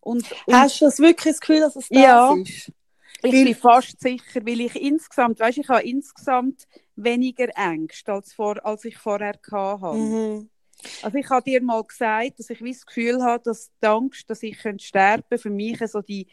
[0.00, 2.34] Und, und Hast du das wirklich das Gefühl, dass es das Ja.
[2.34, 2.72] ist?
[3.22, 8.32] Ich weil- bin fast sicher, weil ich insgesamt, weißt, ich habe insgesamt weniger Ängste als,
[8.32, 9.96] vor, als ich vorher hatte.
[9.98, 10.50] Mhm.
[11.02, 14.42] Also ich habe dir mal gesagt, dass ich das Gefühl habe, dass die Angst, dass
[14.44, 16.26] ich könnte sterben für mich so die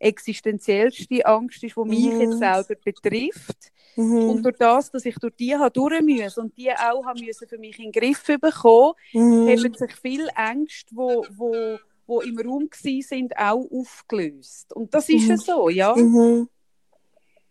[0.00, 2.20] existenziellste Angst ist, die mich Mhm.
[2.20, 3.70] jetzt selber betrifft.
[3.96, 4.30] Mhm.
[4.30, 7.46] Und durch das, dass ich durch die habe durch müssen und die auch haben müssen
[7.48, 9.48] für mich in den Griff bekommen, Mhm.
[9.48, 11.78] haben sich viele Ängste, wo, wo,
[12.12, 14.72] wo im Raum gsi sind, auch aufgelöst.
[14.74, 15.30] Und das ist Mhm.
[15.30, 15.94] ja so, ja.
[15.96, 16.48] Mhm.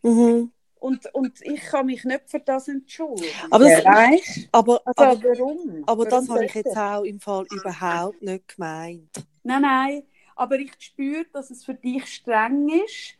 [0.03, 0.51] Mhm.
[0.79, 3.29] Und, und ich kann mich nicht für das entschuldigen.
[3.51, 5.83] Aber das- weißt Aber, also, aber, warum?
[5.85, 9.09] aber das Warum habe ich jetzt auch im Fall überhaupt nicht gemeint.
[9.43, 10.03] Nein, nein.
[10.35, 13.15] Aber ich spüre, dass es für dich streng ist.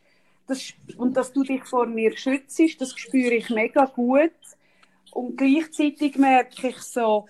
[0.48, 4.32] Das, und dass du dich vor mir schützt, das spüre ich mega gut.
[5.12, 7.26] Und gleichzeitig merke ich so,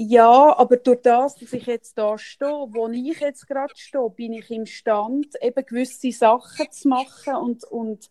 [0.00, 4.32] ja, aber durch das, dass ich jetzt da stehe, wo ich jetzt gerade stehe, bin
[4.34, 8.10] ich imstand, eben gewisse Sachen zu machen und, und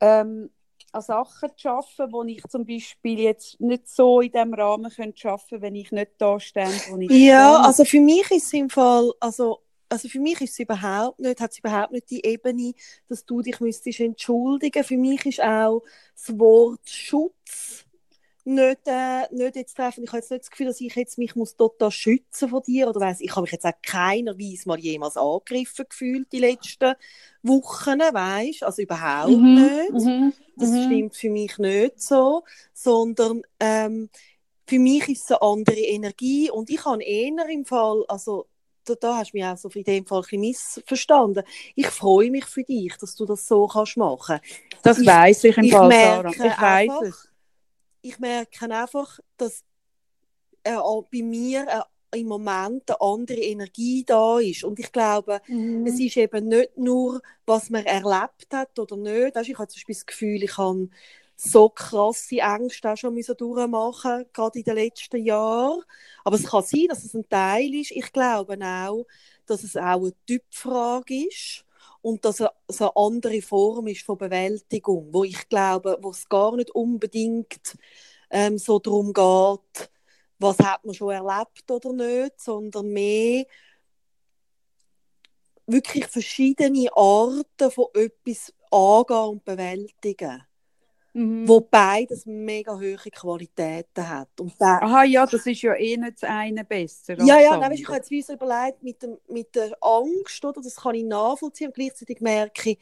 [0.00, 0.50] ähm,
[0.92, 5.28] an Sachen zu arbeiten, wo ich zum Beispiel jetzt nicht so in diesem Rahmen könnte
[5.30, 7.62] arbeiten könnte, wenn ich nicht da stehe, wo ich Ja, stehe.
[7.62, 11.40] also für mich ist es im Fall, also, also für mich ist es überhaupt nicht,
[11.40, 12.74] hat es überhaupt nicht die Ebene,
[13.08, 14.82] dass du dich müsstest entschuldigen.
[14.84, 15.82] Für mich ist auch
[16.16, 17.85] das Wort Schutz
[18.46, 20.04] nicht, äh, nicht jetzt treffen.
[20.04, 22.88] Ich habe jetzt nicht das Gefühl, dass ich jetzt mich muss total schützen von dir
[22.88, 26.94] oder weiss, ich habe mich jetzt auch keiner Weise mal jemals angegriffen gefühlt die letzten
[27.42, 28.62] Wochen, weißt?
[28.62, 29.92] Also überhaupt nicht.
[29.92, 30.32] Mhm.
[30.58, 30.82] Das Mhm.
[30.84, 34.08] stimmt für mich nicht so, sondern ähm,
[34.68, 38.46] für mich ist es eine andere Energie und ich habe eher im Fall, also
[38.84, 41.44] da, da hast du mich auch so in dem Fall ein missverstanden.
[41.74, 44.40] Ich freue mich für dich, dass du das so kannst machen.
[44.82, 46.36] Das weiß ich im Fall, Sarah.
[46.40, 47.28] Ich weiß es.
[48.08, 49.64] Ich merke einfach, dass
[50.64, 50.76] äh,
[51.10, 51.66] bei mir
[52.12, 55.86] äh, im Moment eine andere Energie da ist und ich glaube, Mhm.
[55.86, 59.34] es ist eben nicht nur, was man erlebt hat oder nicht.
[59.36, 60.88] Weißt, ich habe zum Beispiel das Gefühl, ich habe
[61.36, 65.82] so krasse Ängste auch schon müssen durchmachen, gerade in den letzten Jahren.
[66.24, 67.90] Aber es kann sein, dass es ein Teil ist.
[67.90, 69.06] Ich glaube auch,
[69.46, 71.65] dass es auch eine Typfrage ist
[72.06, 76.54] und dass es eine andere Form ist von Bewältigung, wo ich glaube, wo es gar
[76.54, 77.76] nicht unbedingt
[78.30, 79.90] ähm, so darum geht,
[80.38, 83.44] was hat man schon erlebt oder nicht, sondern mehr
[85.66, 90.46] wirklich verschiedene Arten von etwas angehen und bewältigen,
[91.16, 91.46] Mhm.
[91.46, 94.40] wo beides mega hohe Qualitäten hat.
[94.40, 97.16] Und da, Aha, ja, das ist ja eh nicht das eine besser.
[97.18, 100.60] ja, ja, nein, weißt, ich habe jetzt wie überlegt, mit, dem, mit der Angst, oder,
[100.60, 102.78] das kann ich nachvollziehen, und gleichzeitig merke ich,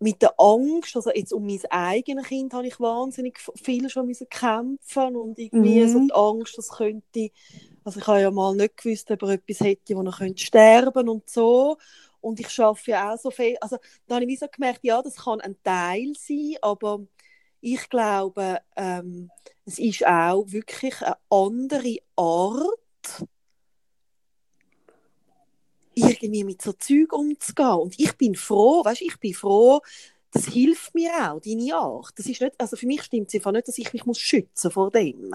[0.00, 4.28] mit der Angst, also jetzt um mein eigenes Kind habe ich wahnsinnig viel schon müssen
[4.28, 5.88] kämpfen und irgendwie Mhm.
[5.88, 7.30] so die Angst, das könnte
[7.84, 11.08] Also ich habe ja mal nicht gewusst, ob er etwas hätte, wo er könnte sterben
[11.08, 11.78] und so.
[12.20, 13.56] Und ich arbeite ja auch so viel.
[13.60, 17.00] Also da habe ich wie so gemerkt, ja, das kann ein Teil sein, aber
[17.62, 19.30] ich glaube, ähm,
[19.64, 23.24] es ist auch wirklich eine andere Art,
[25.94, 27.74] irgendwie mit so Zeug umzugehen.
[27.74, 29.80] Und ich bin froh, weißt ich bin froh,
[30.32, 32.12] das hilft mir auch, deine Art.
[32.16, 34.70] Das ist nicht, also für mich stimmt es einfach nicht, dass ich mich muss schützen
[34.70, 35.34] vor dem.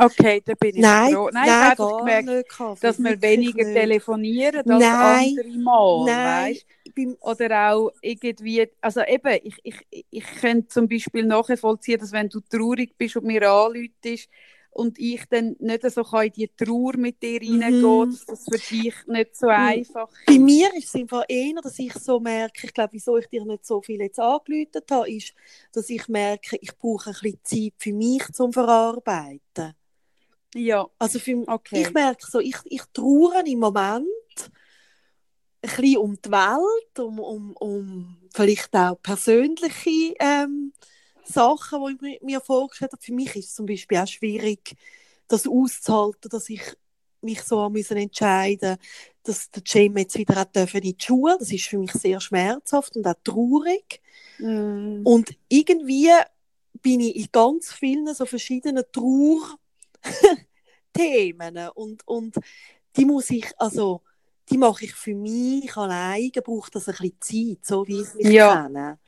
[0.00, 1.28] Okay, da bin ich Nein, froh.
[1.32, 3.70] Nein, nein, ich habe gemerkt, nicht, Kaffee, dass wir weniger nicht.
[3.70, 6.66] telefonieren als Nein, andere Mal, Nein, weißt?
[7.20, 12.40] Oder auch irgendwie, also eben, ich, ich, ich könnte zum Beispiel nachvollziehen, dass wenn du
[12.40, 14.28] traurig bist und mir anläutest
[14.70, 18.10] und ich dann nicht so kann in die Trauer mit dir reingehen, Mhm.
[18.10, 20.38] dass das für dich nicht so einfach bei ist.
[20.38, 23.66] mir ist es einfach eher, dass ich so merke, ich glaube, wieso ich dir nicht
[23.66, 25.34] so viel jetzt angeläutet habe, ist,
[25.72, 29.74] dass ich merke, ich brauche ein bisschen Zeit für mich zum Verarbeiten.
[30.54, 31.82] Ja, Also für, Okay.
[31.82, 34.06] ich merke so, ich, ich trauere im Moment
[35.62, 40.72] ein bisschen um die Welt, um, um, um vielleicht auch persönliche ähm,
[41.24, 43.02] Sachen, die ich mi- mir vorgestellt habe.
[43.02, 44.74] Für mich ist es zum Beispiel auch schwierig,
[45.28, 46.62] das auszuhalten, dass ich
[47.22, 48.78] mich so müssen entscheiden
[49.22, 51.36] dass der Jim jetzt wieder hat dürfen in die Schule.
[51.38, 54.00] Das ist für mich sehr schmerzhaft und auch traurig.
[54.38, 55.02] Mm.
[55.02, 56.08] Und irgendwie
[56.82, 58.84] bin ich in ganz vielen so verschiedenen
[60.92, 62.36] Trauerthemen und, und
[62.96, 64.02] die muss ich, also
[64.50, 68.14] die mache ich für mich alleine, braucht das ein bisschen Zeit, so wie ich es
[68.14, 68.62] mich Ja.
[68.62, 68.98] kenne.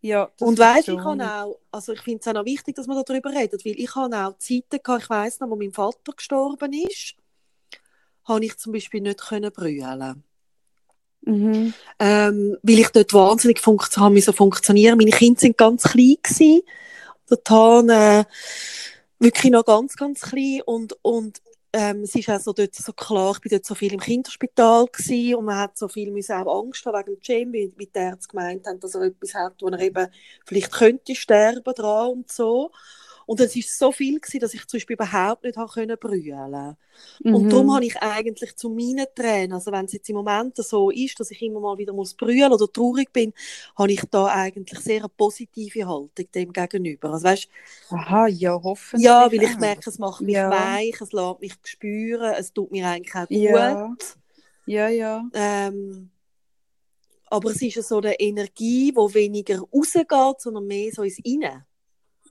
[0.00, 3.02] ja, Und weißt, ich habe auch, also ich finde es auch noch wichtig, dass man
[3.04, 6.72] darüber redet, weil ich habe auch Zeiten gehabt, ich weiss noch, wo mein Vater gestorben
[6.72, 7.14] ist,
[8.24, 10.24] habe ich zum Beispiel nicht können brüllen.
[11.26, 11.72] Mhm.
[11.98, 14.98] ähm, weil ich dort wahnsinnig funktio haben müssen funktionieren.
[14.98, 16.60] Meine Kinder sind ganz klein gewesen.
[17.30, 18.24] Der Tan äh,
[19.24, 21.40] wirklich noch ganz, ganz klein und, und
[21.72, 24.86] ähm, es ist auch so dort so klar, ich bin dort so viel im Kinderspital
[24.86, 27.98] gewesen und man hat so viel müssen auch Angst haben wegen dem Jamie, wie die
[27.98, 30.06] Ärzte gemeint haben, dass er etwas hat, wo er eben
[30.46, 32.70] vielleicht könnte sterben dran und so.
[33.26, 36.76] Und es ist so viel gewesen, dass ich zum Beispiel überhaupt nicht können brüllen.
[37.30, 37.48] Und Mhm.
[37.50, 41.18] darum habe ich eigentlich zu meinen Tränen, also wenn es jetzt im Moment so ist,
[41.20, 43.32] dass ich immer mal wieder muss brüllen oder traurig bin,
[43.76, 47.12] habe ich da eigentlich sehr eine positive Haltung dem gegenüber.
[47.12, 47.48] Also weißt,
[47.90, 49.04] Aha, ja, hoffentlich.
[49.04, 50.50] ja, weil ich merke, es macht mich Ja.
[50.50, 53.40] weich, es lässt mich spüren, es tut mir eigentlich auch gut.
[53.40, 53.96] Ja.
[54.66, 55.24] Ja, ja.
[55.32, 56.10] Ähm,
[57.26, 61.64] aber es ist ja so eine Energie, die weniger rausgeht, sondern mehr so ins Innen.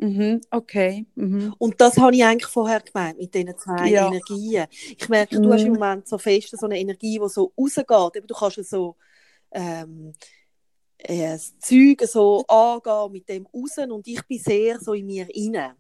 [0.04, 0.42] Mhm.
[0.52, 1.06] Okay.
[1.16, 1.56] Mhm.
[1.58, 4.08] Und das habe ich eigentlich vorher gemeint mit diesen zwei Ja.
[4.08, 4.66] Energien.
[4.98, 5.80] Ich merke, du hast im Mhm.
[5.80, 8.18] Moment so fest so eine Energie, die so rausgeht.
[8.18, 8.98] Eben, du kannst ja so
[9.52, 10.14] ähm,
[10.98, 15.28] äh, das Zeug so angehen mit dem raus und ich bin sehr so in mir
[15.34, 15.76] inne.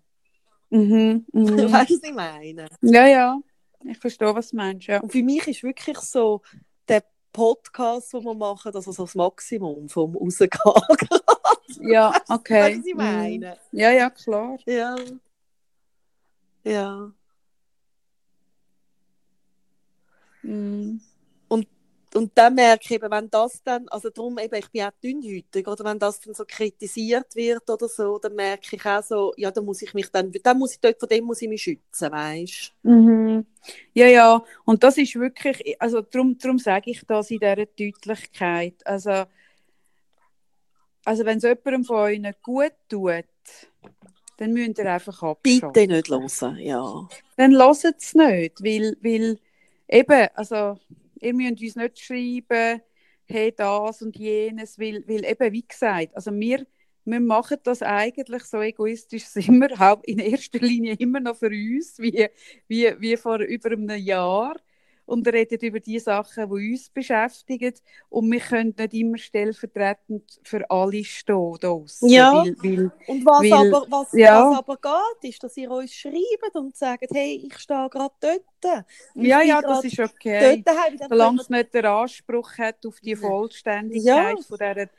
[0.69, 1.25] Mhm.
[1.33, 1.33] Mhm.
[1.73, 2.67] Weißt du, was ich meine?
[2.81, 3.39] Ja, ja.
[3.85, 5.01] Ich verstehe, was du meinst, ja.
[5.01, 6.41] Und für mich ist wirklich so
[6.87, 10.49] der Podcast, den wir machen, also so das Maximum vom Rausgehen.
[11.67, 12.73] Ja, okay.
[12.75, 12.97] Du, was ich Mhm.
[12.97, 13.57] meine?
[13.71, 14.57] Ja, ja, klar.
[14.65, 14.95] Ja.
[16.63, 17.13] Ja.
[20.41, 20.99] Mhm.
[22.15, 25.67] und dann merke ich eben, wenn das dann, also darum eben, ich bin auch dünnhütig,
[25.67, 29.49] oder wenn das dann so kritisiert wird oder so, dann merke ich auch so, ja,
[29.49, 32.11] dann muss ich mich dann, dann muss ich dort, von dem muss ich mich schützen,
[32.11, 33.47] weißt Mhm.
[33.93, 38.75] Ja, ja, und das ist wirklich, also darum, darum sage ich das in dieser Deutlichkeit.
[38.85, 39.23] Also,
[41.05, 43.25] also wenn es jemandem von euch nicht gut tut,
[44.37, 45.71] dann müsst ihr einfach abschalten.
[45.73, 47.07] Bitte nicht hören, ja.
[47.37, 49.39] Dann lasst es nicht, weil, weil
[49.87, 50.79] eben, also
[51.19, 52.81] ihr müsst uns nicht schreiben,
[53.25, 56.65] hey, das und jenes, weil, weil eben, wie gesagt, also wir,
[57.05, 61.99] wir machen das eigentlich so egoistisch, sind wir in erster Linie immer noch für uns,
[61.99, 62.27] wie,
[62.67, 64.55] wie, wie vor über einem Jahr
[65.05, 67.73] und reden über die Sachen, die uns beschäftigen
[68.09, 72.33] und wir können nicht immer stellvertretend für alle stehen draussen, Ja.
[72.43, 74.49] weil, weil Und was, Weil- aber, was, ja.
[74.51, 78.85] was aber geht, ist, dass ihr uns schreibt und sagt, hey, ich stehe gerade dort.
[79.15, 80.63] Ich ja, ja, das ist okay.
[81.09, 83.15] Solange es nicht den Anspruch hat auf die.
[83.15, 84.43] Vollständigkeit Ja.
[84.47, 84.89] von dieser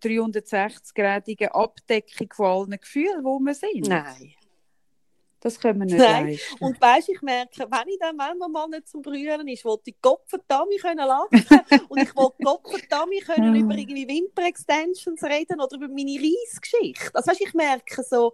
[0.00, 3.88] 360-gradigen Abdeckung von allen Gefühlen, wo wir sind.
[3.88, 4.34] Nein.
[5.44, 6.08] Das können wir nicht Nein.
[6.08, 6.56] leisten.
[6.58, 9.90] Und weißt, ich merke, wenn ich dann, wenn man mal nicht zum Brüllen ist, wollte
[9.90, 11.30] ich Gott verdammt können lachen
[11.88, 13.54] und ich wollte Gott verdammt können Mhm.
[13.54, 17.14] über irgendwie Wimper-Extensions reden oder über meine Reisgeschichte.
[17.14, 18.32] Also weißt, ich merke so,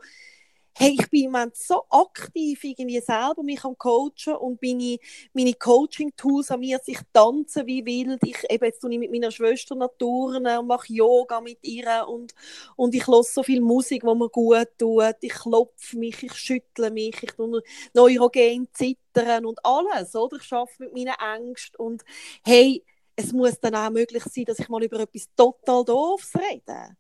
[0.75, 4.99] hey, ich bin im Moment so aktiv irgendwie selber mich am Coachen und meine,
[5.35, 8.21] meine Coaching-Tools an mir, sich tanzen wie wild.
[8.25, 12.35] Ich, eben, jetzt tue ich mit meiner Schwester Naturen und mache Yoga mit ihr und,
[12.77, 15.17] und ich höre so viel Musik, die mir gut tut.
[15.21, 17.63] Ich klopfe mich, ich schüttle mich, ich tue
[17.95, 20.37] neurogen zittern und alles, oder?
[20.41, 22.03] Ich arbeite mit meinen Ängsten und
[22.45, 22.85] hey,
[23.17, 26.97] es muss dann auch möglich sein, dass ich mal über etwas total Doofes rede.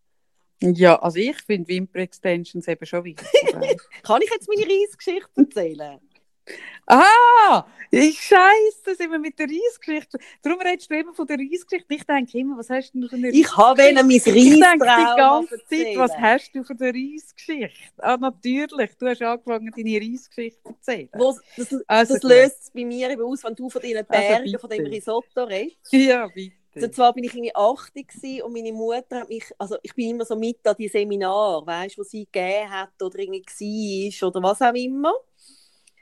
[0.62, 3.28] Ja, also ich finde Wimper-Extensions eben schon wichtig.
[4.02, 6.00] Kann ich jetzt meine Reisgeschichte erzählen?
[6.86, 10.18] Ah, ich scheiße, sind wir mit der Reisgeschichte.
[10.42, 11.94] Darum redest du immer von der Reisgeschichte.
[11.94, 15.16] Ich denke immer, was hast du für eine Ich habe mein Reistrauma Ich denke die
[15.16, 17.92] ganze Zeit, was hast du für eine Reisgeschichte?
[17.98, 21.08] Ah, natürlich, du hast angefangen, deine Reisgeschichte zu erzählen.
[21.12, 24.08] Wo, das also, das löst es bei mir eben aus, wenn du von deinen also
[24.08, 25.92] Bergen, also von dem Risotto redest.
[25.92, 26.59] Ja, bitte.
[26.74, 30.24] Und zwar bin ich irgendwie 80 und meine Mutter hat mich, also ich bin immer
[30.24, 34.62] so mit an die Seminar, weißt, wo sie gegeben hat oder irgendwie war oder was
[34.62, 35.12] auch immer.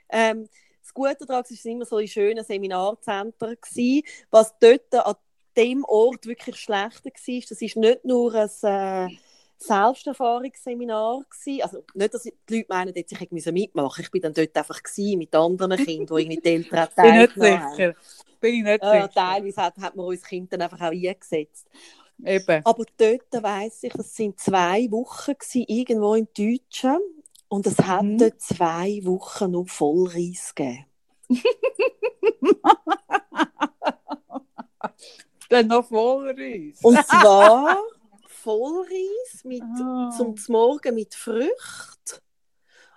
[0.09, 0.47] Ähm,
[0.81, 5.15] das Gute daran war, es immer so ein schönes Seminarzentrum gewesen, was dort an
[5.57, 7.41] dem Ort wirklich schlechter war.
[7.49, 8.49] Das ist nicht nur ein
[9.09, 9.15] äh,
[9.57, 11.61] Selbsterfahrungsseminar gewesen.
[11.63, 15.35] Also nicht, dass die Leute meinen, dass ich mitmachen Ich bin dann dort einfach mit
[15.35, 17.95] anderen Kindern, die irgendwie die Eltern teilgenommen haben.
[18.39, 19.09] Bin ich nicht sicher.
[19.11, 21.67] teilweise hat, hat man uns Kinder dann einfach auch eingesetzt.
[22.23, 22.65] Eben.
[22.65, 26.97] Aber dort weiss ich, das sind zwei Wochen gewesen, irgendwo im Deutschen.
[27.47, 28.17] Und es hat mhm.
[28.17, 30.85] dort zwei Wochen noch Vollreis gegeben.
[35.49, 36.79] Dann noch Vollreis.
[36.81, 37.77] Und zwar
[38.27, 40.09] Vollreis mit, oh.
[40.15, 42.21] zum Morgen mit Früchten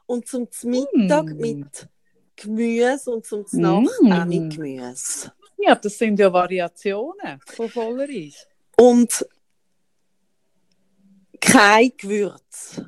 [0.06, 1.36] und zum Mittag mm.
[1.38, 1.88] mit
[2.42, 4.12] Gemüse und zum Nacht mm.
[4.12, 5.32] auch mit Gemüse.
[5.58, 8.46] Ja, das sind ja Variationen von Vollreis.
[8.76, 9.26] Und
[11.40, 12.82] kein Gewürz.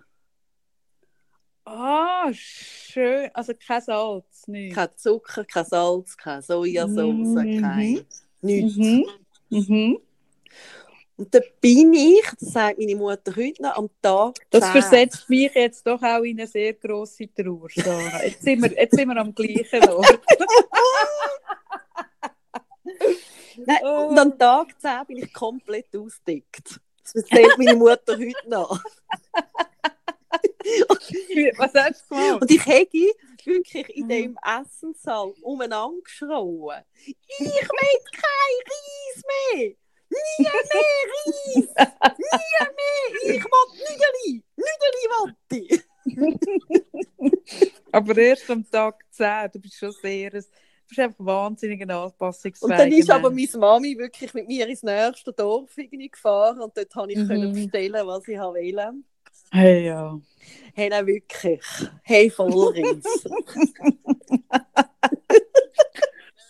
[1.64, 3.30] Ah, schön.
[3.32, 4.74] Also kein Salz, nicht.
[4.74, 7.60] Kein Zucker, kein Salz, keine Sojasauce, mhm.
[7.60, 8.06] kein
[8.42, 8.76] nichts.
[8.78, 9.06] Mhm.
[9.50, 9.98] Mhm.
[11.16, 14.34] Und da bin ich, das sagt meine Mutter heute noch, am Tag.
[14.50, 17.68] Das versetzt mich jetzt doch auch in eine sehr grosse Trauer.
[18.24, 20.20] Jetzt sind wir, jetzt sind wir am gleichen Ort.
[23.56, 26.80] Nein, und am Tag 10 bin ich komplett ausgedickt.
[27.04, 28.82] Das erzählt meine Mutter heute noch.
[31.58, 32.42] Was hast du gemacht?
[32.42, 33.12] Und ich hätte
[33.44, 36.82] wirklich in dem Essenssaal umeinander geschrauen.
[37.06, 39.22] Ich will kein Reis
[39.54, 39.74] mehr!
[40.14, 41.68] Nie mehr Reis!
[42.18, 42.34] Nie
[42.78, 43.36] mehr!
[43.36, 44.42] Ich will Nüdeli!
[44.56, 45.04] Nüdeli
[46.16, 46.42] will
[47.92, 50.30] Aber erst am Tag 10, du bist schon sehr...
[50.30, 52.62] Du bist einfach wahnsinnig anpassungsfähig.
[52.62, 56.92] Und dann ist aber meine Mami wirklich mit mir ins nächste Dorf gefahren und dort
[56.92, 57.54] konnte ich mhm.
[57.54, 58.94] bestellen, was ich wollte.
[59.50, 60.20] Hey, ja.
[60.74, 61.62] Hey, nein, wirklich.
[62.02, 63.04] Hey, Vollreis.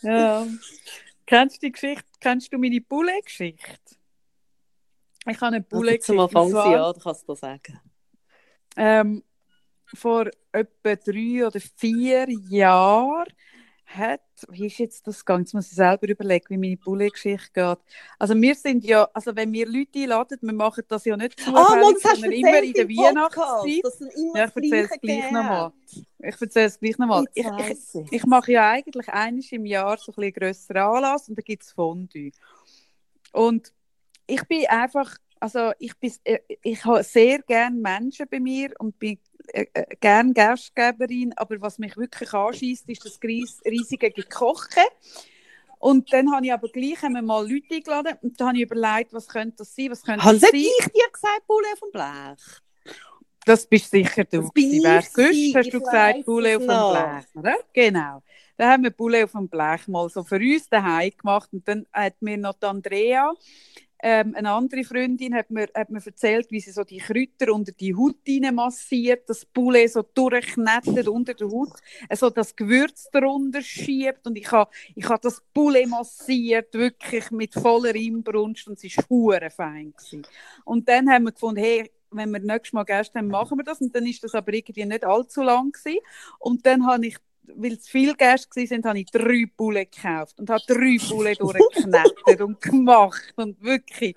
[0.02, 0.46] ja.
[1.26, 2.04] Kennst du die Geschichte?
[2.20, 3.96] Kennst du meine Bulle-Geschichte?
[5.26, 6.06] Ich habe eine Bulle-Geschichte.
[6.06, 7.80] Zum Anfang des Jahres kannst du sagen.
[8.76, 9.24] Ähm,
[9.86, 13.32] vor etwa drei oder vier Jahren
[13.86, 15.44] hat, ist jetzt das gegangen?
[15.44, 17.78] Jetzt muss ich selber überlegen, wie meine Bulli-Geschichte geht.
[18.18, 21.56] Also wir sind ja, also wenn wir Leute einladen, wir machen das ja nicht zufällig,
[21.56, 23.84] ah, sondern immer in der Weihnachtszeit.
[23.84, 25.72] Das sind immer ja, ich erzähle es gleich nochmal.
[26.18, 27.24] Ich erzähle es gleich nochmal.
[27.34, 31.38] Ich, ich, ich, mache ja eigentlich eines im Jahr so ein bisschen grösseren Anlass und
[31.38, 32.32] da gibt es Fondue.
[33.32, 33.72] Und
[34.26, 38.98] ich bin einfach, also ich, bin, äh, ich habe sehr gerne Menschen bei mir und
[38.98, 44.80] bin äh, äh, gerne Gastgeberin, aber was mich wirklich anschießt, ist das riesige Gekoche.
[45.78, 49.28] Und dann habe ich aber gleich mal Leute eingeladen und dann habe ich überlegt, was
[49.28, 50.50] könnte das sein, was könnte das sein.
[50.54, 52.62] ich dir gesagt, Poulet vom Blech?
[53.44, 54.50] Das bist sicher du.
[54.54, 57.56] Wer es gewusst, hast du gesagt, Poulet auf dem Blech, oder?
[57.74, 58.22] Genau.
[58.56, 61.84] Dann haben wir Poulet auf dem Blech mal so für uns daheim gemacht und dann
[61.92, 63.34] hat mir noch die Andrea
[64.02, 67.72] ähm, eine andere Freundin hat mir, hat mir erzählt, wie sie so die Kräuter unter
[67.72, 68.16] die Haut
[68.52, 71.72] massiert, das Poulet so durchknetet unter der Haut,
[72.08, 77.54] also das Gewürz darunter schiebt und ich habe ich ha das Poulet massiert, wirklich mit
[77.54, 80.26] voller Inbrunst und es war fein gewesen.
[80.64, 83.80] Und dann haben wir gefunden, hey, wenn wir nächstes Mal Gäste haben, machen wir das.
[83.80, 85.98] Und dann ist das aber irgendwie nicht allzu lang gewesen.
[86.38, 87.16] Und dann habe ich
[87.56, 92.40] weil es viele Gäste waren, habe ich drei Bullen gekauft und habe drei Bullen durchgeknetet
[92.40, 94.16] und gemacht und wirklich.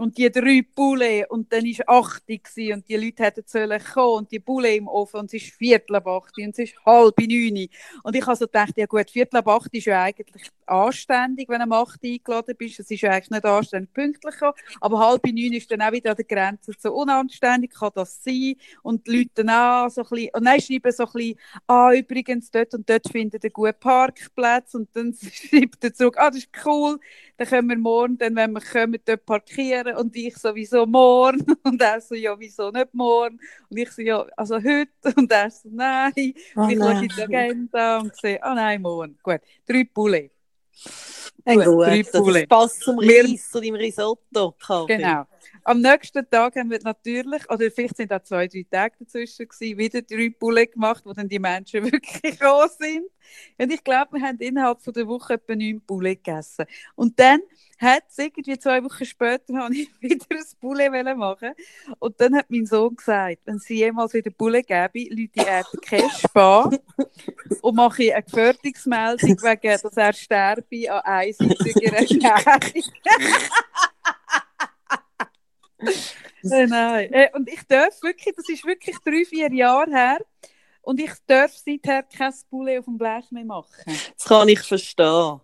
[0.00, 4.16] Und die drei Bulle und dann war 8 Uhr und die Leute hätten sollen kommen
[4.16, 7.18] und die Bulle im Ofen und es ist Viertel ab 8 und es ist halb
[7.18, 7.68] 9
[8.02, 11.58] und ich habe so gedacht, ja gut, Viertel ab 8 ist ja eigentlich anständig, wenn
[11.58, 14.36] du am 8 eingeladen bist, es ist ja eigentlich nicht anständig pünktlich
[14.80, 18.54] aber halb 9 ist dann auch wieder an der Grenze so unanständig, kann das sein?
[18.82, 21.92] Und die Leute dann auch so ein bisschen, und dann schreiben so ein bisschen, ah
[21.92, 26.38] übrigens dort und dort findet ihr guten Parkplatz und dann schreibt er zurück, ah das
[26.38, 26.98] ist cool,
[27.36, 31.80] dann können wir morgen, dann wenn wir kommen, dort parkieren und ich sowieso morgen und
[31.80, 33.38] er so, ja wieso nicht morgen
[33.68, 37.08] und ich so, ja also heute und er so, nein Oh und ich schaue in
[37.08, 40.30] die Agenda und sehe, ah nein, morgen, gut, drei Poulet.
[41.44, 42.42] Äh, Gut, gut, drei das Poulet.
[42.42, 44.52] ist passt zum Reis und im Risotto.
[44.52, 44.96] Kaffee.
[44.96, 45.26] Genau.
[45.64, 49.78] Am nächsten Tag haben wir natürlich, oder vielleicht sind auch zwei, drei Tage dazwischen gewesen,
[49.78, 53.06] wieder drei Poulet gemacht, wo dann die Menschen wirklich gekommen sind.
[53.58, 56.64] Und ich glaube, wir haben innerhalb von der Woche etwa neun Poulet gegessen.
[56.94, 57.40] Und dann
[57.78, 61.52] hat es irgendwie zwei Wochen später, habe ich wieder ein wollen machen
[61.98, 65.80] Und dann hat mein Sohn gesagt, wenn sie jemals wieder Poulet gäbe, Leute er den
[65.80, 66.78] Cash an
[67.62, 72.84] und mache ich eine Gefährdungsmeldung wegen, dass er sterbe an einseitiger Ernährung.
[76.42, 77.12] Nein, nein.
[77.12, 80.18] Äh, Und ich darf wirklich, das ist wirklich drei, vier Jahre her,
[80.82, 83.84] und ich darf seither kein Poulet auf dem Blech mehr machen.
[84.16, 85.40] Das kann ich verstehen.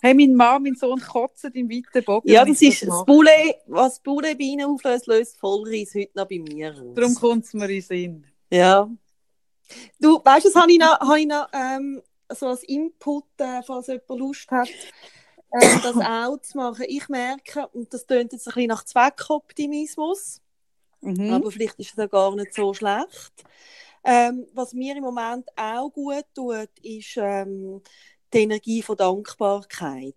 [0.00, 2.28] Hey, meine Mama, mein Sohn kotzen im weiten Bogen.
[2.28, 3.04] Ja, das ist das.
[3.04, 6.94] Poulet, was Poulet bei Ihnen auflöst, löst Vollreis heute noch bei mir aus.
[6.94, 8.26] Darum kommt es mir in den Sinn.
[8.50, 8.88] Ja.
[9.98, 13.62] Du, weißt du, das habe ich noch, habe ich noch ähm, so als Input, äh,
[13.62, 14.68] falls jemand Lust hat,
[15.52, 16.84] ähm, das auch zu machen.
[16.88, 20.40] Ich merke, und das tönt jetzt ein bisschen nach Zweckoptimismus,
[21.02, 21.26] Mhm.
[21.30, 23.32] aber vielleicht ist es ja gar nicht so schlecht.
[24.04, 27.82] Ähm, was mir im Moment auch gut tut, ist ähm,
[28.32, 30.14] die Energie von Dankbarkeit.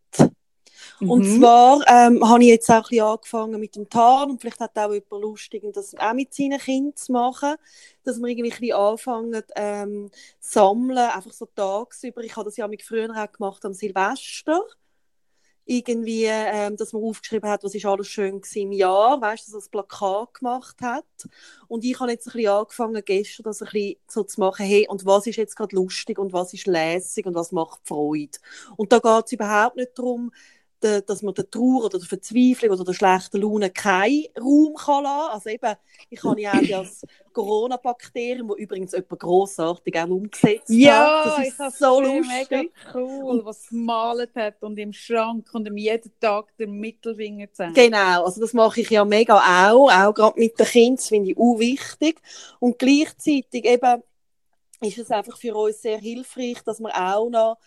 [1.05, 1.25] Und Mhm.
[1.25, 4.77] zwar ähm, habe ich jetzt auch ein bisschen angefangen mit dem Tarn und vielleicht hat
[4.77, 7.55] auch jemand Lust, das auch mit seinen Kindern zu machen,
[8.03, 12.21] dass wir irgendwie ein bisschen anfangen ähm, sammeln, einfach so tagsüber.
[12.23, 14.61] Ich habe das ja mit früher auch gemacht am Silvester.
[15.71, 19.65] Irgendwie, ähm, dass man aufgeschrieben hat, was ist alles schön im Jahr, weißt du, dass
[19.65, 21.05] das Plakat gemacht hat.
[21.67, 24.87] Und ich habe jetzt ein bisschen angefangen, gestern das ein bisschen so zu machen, hey,
[24.89, 28.39] und was ist jetzt gerade lustig und was ist lässig und was macht Freude.
[28.77, 30.31] Und da geht es überhaupt nicht darum,
[30.83, 35.03] de- dass man der Trauer oder der Verzweiflung oder der schlechten Laune keinen Raum kann
[35.03, 35.31] lassen.
[35.33, 35.75] Also eben,
[36.09, 41.25] ich habe ja auch das Corona-Bakterium, das übrigens jemand grossartig auch umgesetzt Ja, hat.
[41.25, 42.27] Das ich ist habe so lustig.
[42.49, 42.63] mega
[42.93, 47.75] cool, was gemalt hat und im Schrank und ihm jeden Tag den Mittelfinger zeigt.
[47.75, 49.37] Genau, also das mache ich ja mega
[49.71, 52.19] auch, auch gerade mit den Kindern, das finde ich auch wichtig.
[52.59, 54.01] Und gleichzeitig eben
[54.81, 57.57] ist es einfach für uns sehr hilfreich, dass wir auch noch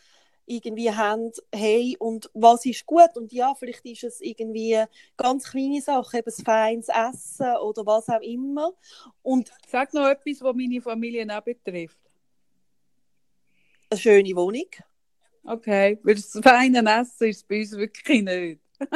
[0.46, 3.16] irgendwie haben, hey, und was ist gut?
[3.16, 4.82] Und ja, vielleicht ist es irgendwie
[5.16, 8.72] ganz kleine Sachen, eben ein feines Essen oder was auch immer.
[9.22, 11.98] Und Sag noch etwas, was meine Familie auch betrifft.
[13.90, 14.68] eine schöne Wohnung.
[15.44, 18.60] Okay, weil das feine Essen ist bei uns wirklich nicht.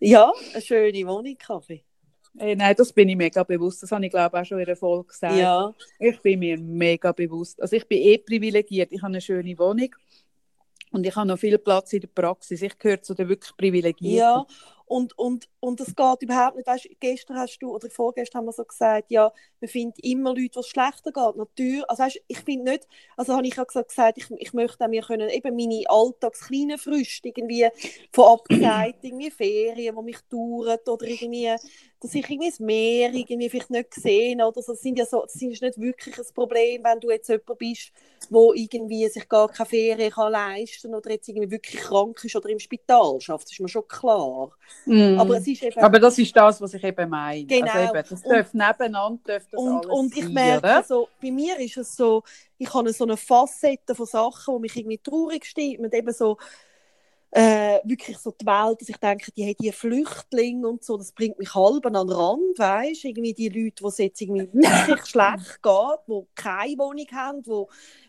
[0.00, 1.82] Ja, eine schöne Wohnung, Kaffee.
[2.36, 3.82] Hey, nein, das bin ich mega bewusst.
[3.82, 5.36] Das habe ich, glaube ich, auch schon in der Folge gesagt.
[5.36, 7.60] Ja, Ich bin mir mega bewusst.
[7.62, 8.90] Also ich bin eh privilegiert.
[8.92, 9.90] Ich habe eine schöne Wohnung
[10.92, 12.62] und ich habe noch viel Platz in der Praxis.
[12.62, 14.42] Ich gehöre zu den wirklich Privilegierten.
[14.42, 14.46] Ja,
[14.86, 16.66] und, und, und es geht überhaupt nicht.
[16.66, 20.56] Weißt, gestern hast du, oder vorgestern haben wir so gesagt, ja, wir finden immer Leute,
[20.56, 21.36] was schlechter geht.
[21.36, 24.90] Natürlich, also weißt, ich finde nicht, also habe ich ja gesagt, ich, ich möchte auch,
[24.90, 27.66] wir können eben meine alltagskleinen Früchte irgendwie
[28.12, 31.54] von abgesagt, irgendwie Ferien, die mich dauern, oder irgendwie,
[32.04, 34.72] dass ich irgendwie das Meer irgendwie vielleicht nicht gesehen oder so.
[34.72, 37.92] Das sind ja so, das ist nicht wirklich ein Problem, wenn du jetzt jemand bist,
[38.28, 42.50] wo irgendwie sich gar keine Ferien kann leisten oder jetzt irgendwie wirklich krank ist oder
[42.50, 44.50] im Spital schafft, das ist mir schon klar.
[44.84, 45.18] Mhm.
[45.18, 47.46] Aber es ist eben Aber das ist das, was ich eben meine.
[47.46, 47.72] Genau.
[47.72, 50.82] Also eben, das darf nebeneinander darf das und, alles und ich sein, merke, oder?
[50.82, 52.22] so, bei mir ist es so,
[52.58, 55.86] ich habe so eine Facette von Sachen, die mich irgendwie traurig stimmen.
[55.86, 56.36] Und eben so,
[57.34, 61.10] äh, wirklich so die Welt, dass ich denke, die haben die Flüchtlinge und so, das
[61.10, 65.04] bringt mich halb an den Rand, weißt Irgendwie die Leute, die es jetzt irgendwie wirklich
[65.06, 67.64] schlecht geht, die keine Wohnung haben, die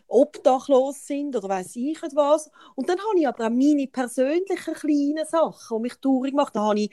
[0.08, 2.50] obdachlos sind oder weiß ich nicht was.
[2.74, 6.52] Und dann habe ich aber auch meine persönlichen kleinen Sachen, die mich traurig machen.
[6.54, 6.90] Da habe ich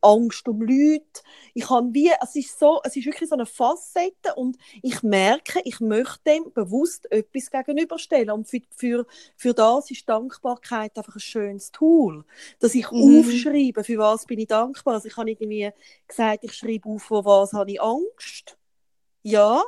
[0.00, 1.22] Angst um Leute.
[1.54, 5.60] Ich habe wie, es ist so, es ist wirklich so eine Facette und ich merke,
[5.64, 8.30] ich möchte dem bewusst etwas gegenüberstellen.
[8.30, 9.06] Und für, für,
[9.36, 12.24] für das ist Dankbarkeit einfach ein schönes Tool.
[12.60, 13.46] Dass ich Mhm.
[13.52, 14.94] aufschreibe, für was bin ich dankbar.
[14.94, 15.70] Also ich habe irgendwie
[16.08, 18.56] gesagt, ich schreibe auf, vor was habe ich Angst.
[19.22, 19.62] Ja,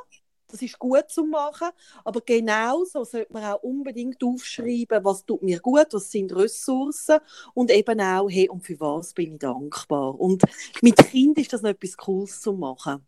[0.47, 1.69] das ist gut zu machen,
[2.03, 7.19] aber genauso sollte man auch unbedingt aufschreiben, was tut mir gut, was sind Ressourcen
[7.53, 10.19] und eben auch, hey, und für was bin ich dankbar.
[10.19, 10.43] Und
[10.81, 13.05] mit Kind ist das noch etwas Cooles zu machen.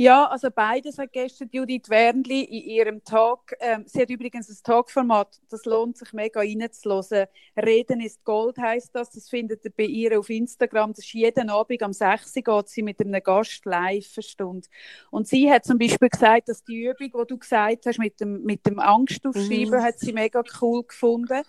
[0.00, 3.52] Ja, also beides hat gestern Judith Wernli in ihrem Talk.
[3.60, 7.26] Ähm, sie hat übrigens ein Talkformat, das lohnt sich mega reinzuhören.
[7.54, 9.10] Reden ist Gold heißt das.
[9.10, 10.94] Das findet ihr bei ihr auf Instagram.
[10.94, 14.68] Das ist jeden Abend am 6 Uhr geht sie mit einem Gast live eine Stunde.
[15.10, 18.42] Und sie hat zum Beispiel gesagt, dass die Übung, die du gesagt hast, mit dem,
[18.42, 19.82] mit dem Angst aufschreiben, mhm.
[19.82, 21.42] hat sie mega cool gefunden.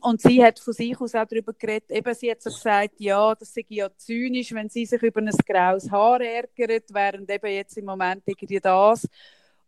[0.00, 3.34] Und sie hat von sich aus auch darüber geredet, eben, sie hat so gesagt, ja,
[3.34, 7.76] das sei ja zynisch, wenn sie sich über ein graues Haar ärgert, während eben jetzt
[7.76, 9.08] im Moment irgendwie das.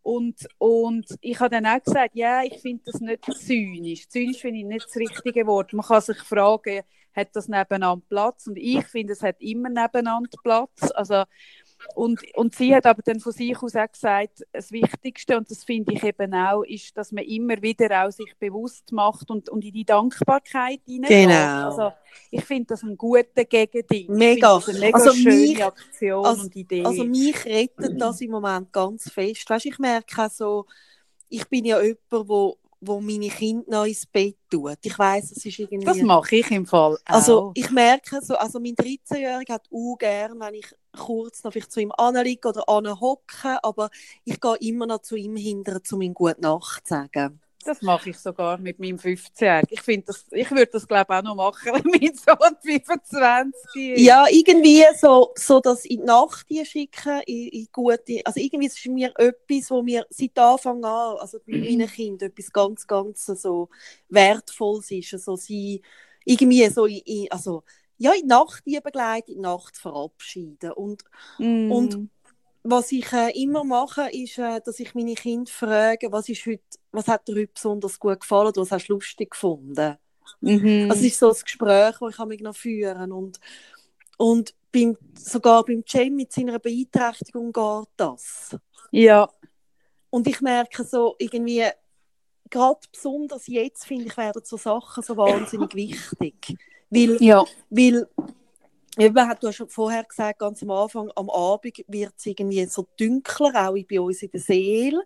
[0.03, 4.09] Und, und ich habe dann auch gesagt, ja, ich finde das nicht zynisch.
[4.09, 5.73] Zynisch finde ich nicht das richtige Wort.
[5.73, 6.83] Man kann sich fragen,
[7.13, 8.47] hat das nebeneinander Platz?
[8.47, 10.91] Und ich finde, es hat immer nebeneinander Platz.
[10.93, 11.25] Also
[11.95, 15.65] und, und sie hat aber dann von sich aus auch gesagt, das Wichtigste, und das
[15.65, 19.65] finde ich eben auch, ist, dass man immer wieder auch sich bewusst macht und, und
[19.65, 21.29] in die Dankbarkeit hineingeht.
[21.29, 21.67] Genau.
[21.67, 21.93] Also,
[22.31, 24.13] ich finde das ein guter Gegending.
[24.13, 24.57] Mega.
[24.57, 26.85] Eine mega also schöne mich, Aktion also, und Idee.
[26.85, 29.49] Also mich rettet das im Moment ganz fest.
[29.49, 30.67] Weißt, ich merke auch so,
[31.29, 34.79] ich bin ja jemand, wo wo meine Kinder noch ins Bett tut.
[34.83, 35.85] Ich weiß, es ist irgendwie...
[35.85, 37.15] Das mache ich im Fall auch.
[37.15, 40.67] Also ich merke so, also mein 13-Jähriger hat auch gern, wenn ich
[40.97, 43.91] kurz noch vielleicht zu ihm anliege oder anhocke, aber
[44.25, 47.41] ich gehe immer noch zu ihm hinterher, um ihm gute Nacht zu sagen.
[47.65, 49.69] Das mache ich sogar mit meinem 15-Jährigen.
[49.71, 49.87] Ich,
[50.31, 54.01] ich würde das, glaube ich, auch noch machen, wenn mein Sohn 25 ist.
[54.01, 58.79] Ja, irgendwie so, so das in die Nacht schicken, in, in gute, also irgendwie ist
[58.79, 63.27] es mir etwas, wo mir seit Anfang an, also bei meinen Kindern, etwas ganz, ganz
[63.27, 63.69] so
[64.09, 65.15] Wertvolles ist.
[65.15, 65.83] Also sie
[66.25, 67.65] irgendwie so, in, also
[67.99, 70.71] ja, in die Nacht begleiten, in die Nacht verabschieden.
[70.73, 71.03] Und,
[71.39, 71.73] mm.
[71.73, 72.11] und
[72.71, 76.63] was ich äh, immer mache, ist, äh, dass ich meine Kinder frage, was, ist heute,
[76.93, 79.97] was hat dir heute besonders gut gefallen oder was hast du lustig gefunden?
[80.41, 80.91] Mhm.
[80.91, 83.41] Also es ist so ein Gespräch, das ich mich noch führen und
[84.19, 88.57] und beim, sogar beim Jam mit seiner Beeinträchtigung geht das.
[88.91, 89.29] Ja.
[90.11, 91.65] Und ich merke so irgendwie,
[92.51, 96.57] gerade besonders jetzt, finde ich, werden so Sachen so wahnsinnig wichtig.
[96.91, 97.45] Weil, ja.
[97.71, 98.09] weil
[98.99, 102.87] Eben, du hast schon vorher gesagt, ganz am Anfang, am Abend wird es irgendwie so
[102.99, 105.03] dunkler, auch bei uns in der Seele.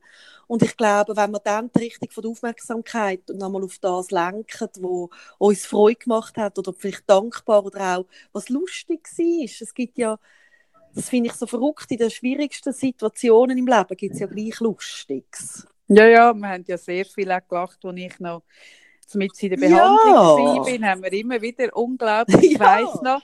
[0.47, 4.69] Und ich glaube, wenn wir dann die Richtung von der Aufmerksamkeit nochmal auf das lenken,
[4.81, 9.45] was uns Freude gemacht hat oder vielleicht dankbar oder auch was lustig war.
[9.45, 10.19] Es gibt ja,
[10.95, 14.59] das finde ich so verrückt, in den schwierigsten Situationen im Leben gibt es ja gleich
[14.61, 15.67] Lustiges.
[15.89, 18.43] Ja, ja, wir haben ja sehr viel auch gelacht, als ich noch
[19.15, 20.81] mit in der Behandlung ja.
[20.81, 22.61] war, haben wir immer wieder unglaublich, ich ja.
[22.61, 23.21] weiss noch,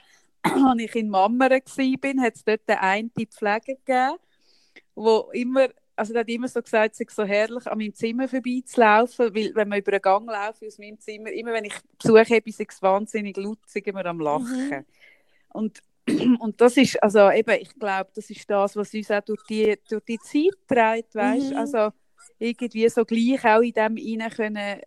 [0.67, 4.17] als ich in Mammern war, hat es dort einen Pfleger gegeben,
[4.95, 8.29] wo immer, also der hat immer so gesagt, es ist so herrlich, an meinem Zimmer
[8.29, 12.19] vorbeizulaufen, weil wenn man über einen Gang laufe aus meinem Zimmer, immer wenn ich Besuch
[12.19, 14.71] habe, ist es wahnsinnig laut, sind wir am Lachen.
[14.71, 14.85] Mhm.
[15.51, 15.83] Und,
[16.41, 19.79] und das ist, also eben, ich glaube, das ist das, was uns auch durch die,
[19.89, 21.51] durch die Zeit trägt, weißt?
[21.51, 21.57] Mhm.
[21.57, 21.91] Also,
[22.39, 24.81] irgendwie so gleich auch in dem hinein können,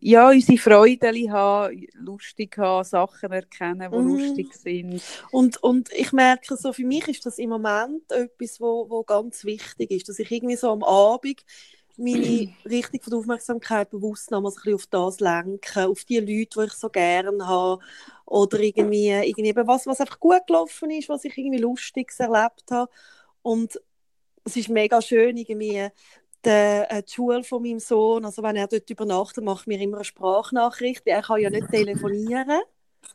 [0.00, 4.08] ja, unsere Freude haben, lustig haben, Sachen erkennen, die mm.
[4.08, 5.02] lustig sind.
[5.30, 9.44] Und, und ich merke so, für mich ist das im Moment etwas, wo, wo ganz
[9.44, 11.44] wichtig ist, dass ich irgendwie so am Abend
[11.96, 16.66] meine Richtung von der Aufmerksamkeit bewusst nochmal ein auf das lenke, auf die Leute, die
[16.66, 17.82] ich so gerne habe
[18.26, 22.90] oder irgendwie, irgendwie was, was einfach gut gelaufen ist, was ich irgendwie Lustiges erlebt habe
[23.42, 23.80] und
[24.44, 25.88] es ist mega schön, irgendwie
[26.44, 29.98] der, äh, die Schule von meinem Sohn, also wenn er dort übernachtet, macht mir immer
[29.98, 31.02] eine Sprachnachricht.
[31.06, 32.60] Er kann ja nicht telefonieren.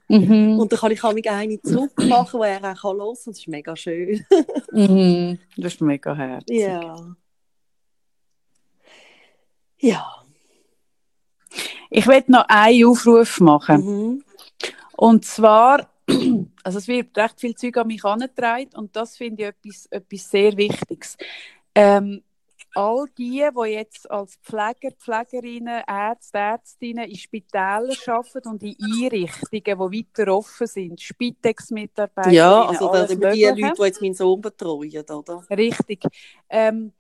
[0.08, 0.60] Mhm.
[0.60, 3.02] Und dann kann ich auch eine zurückmachen, wo er auch hören kann.
[3.02, 4.26] Und das ist mega schön.
[4.72, 5.40] mhm.
[5.58, 6.60] Das ist mega herzig.
[6.60, 7.16] Ja.
[9.80, 10.24] Ja.
[11.90, 13.86] Ich möchte noch einen Aufruf machen.
[13.86, 14.24] Mhm.
[14.96, 15.90] Und zwar,
[16.64, 20.32] also es wird recht viel Zeug an mich herangetragen und das finde ich etwas, etwas
[20.32, 21.18] sehr Wichtiges.
[21.76, 22.24] Ähm,
[22.78, 29.64] all die, die jetzt als Pfleger, Pflegerinnen, Ärzte, Ärztinnen in Spitälern arbeiten und in Einrichtungen,
[29.64, 32.30] die weiter offen sind, Spitex-Mitarbeiter.
[32.30, 35.44] Ja, also das sind die Leute, die jetzt meinen Sohn betreuen, oder?
[35.50, 36.04] Richtig.
[36.50, 36.94] Ähm,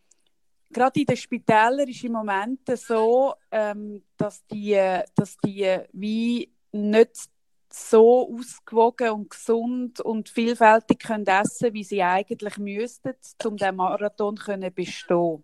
[0.72, 4.76] gerade in den Spitälern ist im Moment so, ähm, dass die,
[5.16, 7.30] dass die wie nicht
[7.78, 13.14] so ausgewogen und gesund und vielfältig können essen wie sie eigentlich müssten,
[13.46, 15.44] um den Marathon können bestehen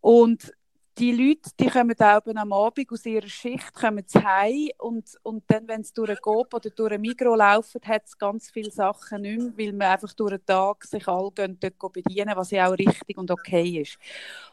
[0.00, 0.52] Und
[0.98, 5.44] die Leute, die kommen oben am Abend aus ihrer Schicht, kommen zu heim und, und
[5.46, 9.22] dann, wenn sie durch Coop oder durch ein Mikro laufen, hat es ganz viele Sachen
[9.22, 12.68] nicht mehr, weil man einfach durch den Tag sich alle gehen, dort bedienen, was ja
[12.68, 13.98] auch richtig und okay ist.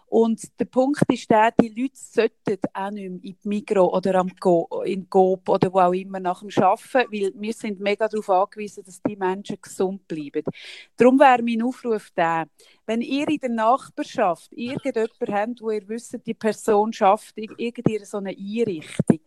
[0.10, 4.30] Und der Punkt ist der, die Leute sollten auch nicht mehr in Migro oder am
[4.40, 8.30] Go, in Coop oder wo auch immer nach dem Arbeiten, weil wir sind mega darauf
[8.30, 10.44] angewiesen, dass die Menschen gesund bleiben.
[10.96, 12.48] Darum wäre mein Aufruf der,
[12.86, 18.18] wenn ihr in der Nachbarschaft irgendjemanden habt, wo ihr wisst, die Person schafft irgendwie so
[18.18, 19.20] eine Einrichtung,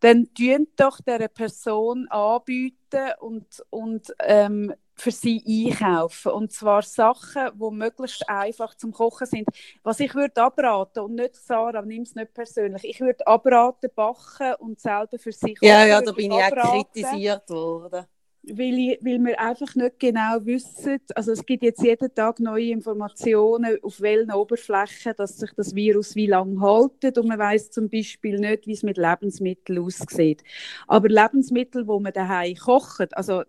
[0.00, 6.32] dann tun doch dieser Person anbieten und, und ähm, für sie einkaufen.
[6.32, 9.48] Und zwar Sachen, die möglichst einfach zum Kochen sind.
[9.82, 14.54] Was ich würde abraten, und nicht Sarah, nimm es nicht persönlich, ich würde abraten, backen
[14.58, 15.68] und selber für sich kochen.
[15.68, 18.06] Ja, ja, da bin ich auch kritisiert worden.
[18.42, 22.70] Weil, ich, weil wir einfach nicht genau wissen, also es gibt jetzt jeden Tag neue
[22.70, 27.90] Informationen, auf welchen Oberflächen dass sich das Virus wie lange haltet und man weiß zum
[27.90, 30.42] Beispiel nicht, wie es mit Lebensmitteln aussieht.
[30.86, 33.42] Aber Lebensmittel, wo man daheim kocht, also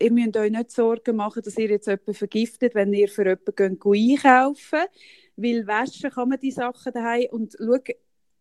[0.00, 3.80] ihr müsst euch nicht Sorgen machen, dass ihr jetzt jemanden vergiftet, wenn ihr für jemanden
[3.82, 4.84] einkaufen
[5.36, 7.82] Weil waschen kann man die Sachen daheim und schauen,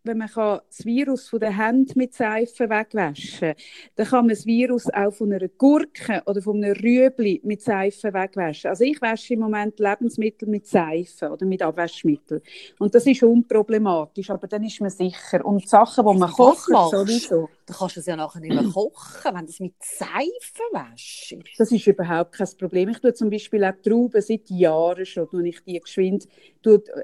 [0.05, 3.55] wenn man das Virus von der Hand mit Seife wegwaschen kann,
[3.95, 8.13] dann kann man das Virus auch von einer Gurke oder von einem Rüebli mit Seife
[8.13, 8.69] wegwaschen.
[8.69, 12.41] Also ich wasche im Moment Lebensmittel mit Seife oder mit Abwaschmittel.
[12.77, 15.43] Und das ist unproblematisch, aber dann ist man sicher.
[15.43, 17.49] Und Sachen, die man kocht, sowieso.
[17.67, 21.35] Dann kannst du es ja nachher nicht mehr kochen, wenn du es mit Seife wäschst.
[21.57, 22.89] Das ist überhaupt kein Problem.
[22.89, 26.27] Ich tue zum Beispiel auch Trauben seit Jahren schon, tue ich die geschwind.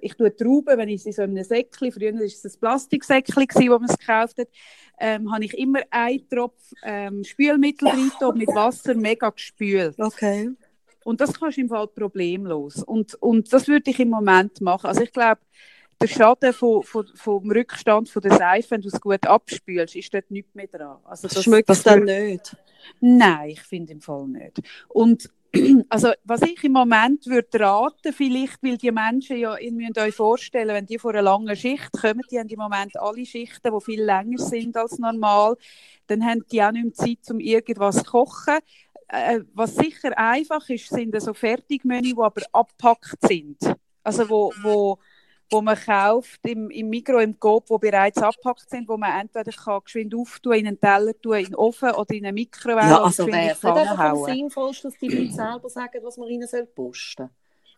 [0.02, 3.48] Ich tue Trauben, wenn ich sie so in einem Säckchen, früher war es ein Plastiksäckchen,
[3.70, 4.50] wo man es gekauft hat,
[5.00, 10.00] ähm, habe ich immer einen Tropf ähm, Spülmittel drin und mit Wasser mega gespült.
[10.00, 10.52] Okay.
[11.04, 12.84] Und das kannst du im Fall problemlos.
[12.84, 14.86] Und, und das würde ich im Moment machen.
[14.86, 15.42] Also ich glaube,
[16.02, 20.14] der Schaden von, von, vom Rückstand von der Seife, wenn du es gut abspülst, ist
[20.14, 20.98] dort nichts mehr dran.
[21.06, 22.56] Also das, Schmeckt das dann nicht?
[23.00, 24.62] Nein, ich finde im Fall nicht.
[24.90, 25.30] Und
[25.90, 30.16] also was ich im Moment würde raten, vielleicht, weil die Menschen ja, ihr müsst euch
[30.16, 33.84] vorstellen, wenn die vor einer langen Schicht kommen, die haben im Moment alle Schichten, die
[33.84, 35.58] viel länger sind als normal,
[36.08, 38.60] dann haben die auch nicht mehr Zeit, um irgendwas zu kochen.
[39.10, 43.58] Äh, was sicher einfach ist, sind so Fertigmenü, die aber abgepackt sind.
[44.04, 45.00] Also wo, wo
[45.52, 49.52] wo man kauft im, im Mikro, im Coop, wo bereits abgepackt sind, wo man entweder
[49.52, 52.90] kann geschwind auftun, in einen Teller tun, in den Ofen oder in eine Mikrowelle.
[52.90, 56.48] Ja, also wäre es nicht am sinnvollsten, dass die Leute selber sagen, was man ihnen
[56.74, 57.30] posten soll?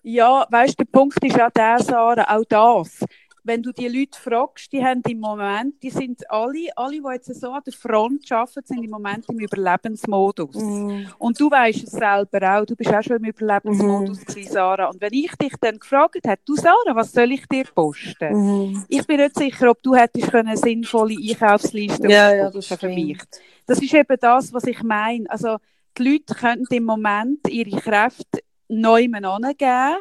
[0.04, 3.00] Ja, weißt du, der Punkt ist auch der, Sarah, auch das
[3.44, 7.34] wenn du die Leute fragst, die haben im Moment, die sind alle, alle, die jetzt
[7.40, 10.56] so an der Front arbeiten, sind im Moment im Überlebensmodus.
[10.56, 11.06] Mm.
[11.18, 14.26] Und du weißt es selber auch, du bist auch schon im Überlebensmodus mm.
[14.26, 14.90] gewesen, Sarah.
[14.90, 18.72] Und wenn ich dich dann gefragt hätte, du Sarah, was soll ich dir posten?
[18.72, 18.86] Mm.
[18.88, 23.20] Ich bin nicht sicher, ob du hättest eine sinnvolle Einkaufsliste ja, ja, das für mich.
[23.66, 25.30] Das ist eben das, was ich meine.
[25.30, 25.58] Also
[25.98, 28.40] die Leute können im Moment ihre Kräfte
[28.70, 29.98] neu angeben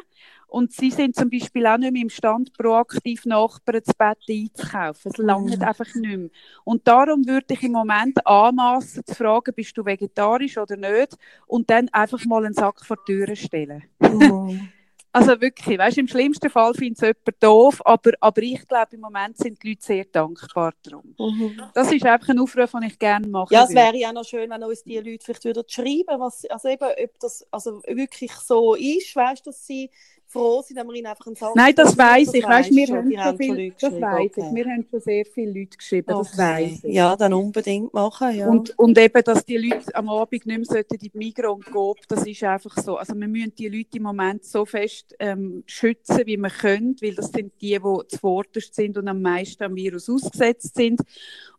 [0.53, 5.11] und sie sind zum Beispiel auch nicht mehr imstand, proaktiv Nachbarn das Bett einzukaufen.
[5.11, 5.63] Es langt mhm.
[5.63, 6.29] einfach nicht mehr.
[6.63, 11.17] Und darum würde ich im Moment anmassen zu fragen, bist du vegetarisch oder nicht?
[11.47, 13.85] Und dann einfach mal einen Sack vor die Tür stellen.
[13.97, 14.69] Mhm.
[15.11, 19.01] also wirklich, weißt, im schlimmsten Fall findet es jemand doof, aber, aber ich glaube, im
[19.01, 21.15] Moment sind die Leute sehr dankbar darum.
[21.17, 21.61] Mhm.
[21.73, 23.55] Das ist einfach ein Aufruf, den ich gerne mache.
[23.55, 26.67] Ja, es wäre ja noch schön, wenn uns die Leute vielleicht wieder schreiben, was, also
[26.67, 29.89] eben, ob das also wirklich so ist, weißt, dass sie
[30.33, 32.43] froh sind, wenn wir ihnen einfach einen Satz Nein, das weiß ich.
[32.43, 34.47] Weißt, wir haben schon viel, das weiß okay.
[34.49, 34.55] ich.
[34.55, 36.27] Wir haben schon sehr viele Leute geschrieben, okay.
[36.29, 36.93] das weiß ich.
[36.93, 38.49] Ja, dann unbedingt machen, ja.
[38.49, 41.97] Und, und eben, dass die Leute am Abend nicht mehr in die Migros und Coop,
[42.07, 42.97] das ist einfach so.
[42.97, 47.15] Also wir müssen die Leute im Moment so fest ähm, schützen, wie wir können, weil
[47.15, 51.01] das sind die, die zuvorderst sind und am meisten am Virus ausgesetzt sind.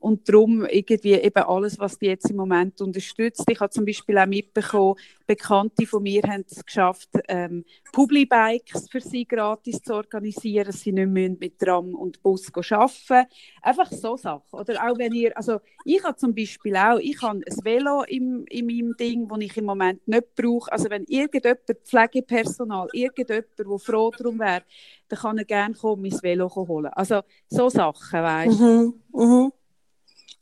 [0.00, 3.44] Und darum irgendwie eben alles, was die jetzt im Moment unterstützt.
[3.48, 4.96] Ich habe zum Beispiel auch mitbekommen,
[5.26, 10.92] Bekannte von mir haben es geschafft, ähm, Publibikes für sie gratis zu organisieren, dass sie
[10.92, 13.28] nicht mehr mit Tram und Bus arbeiten
[13.62, 14.42] Einfach so Sachen.
[14.52, 18.44] Oder auch wenn ihr, also ich habe zum Beispiel auch, ich habe ein Velo in,
[18.48, 20.70] in meinem Ding, das ich im Moment nicht brauche.
[20.70, 24.62] Also wenn irgendjemand Pflegepersonal, irgendjemand, der froh darum wäre,
[25.08, 26.92] dann kann er gerne kommen, mein Velo holen.
[26.94, 28.64] Also so Sachen, weißt du.
[28.64, 28.94] Mhm.
[29.12, 29.52] Mhm.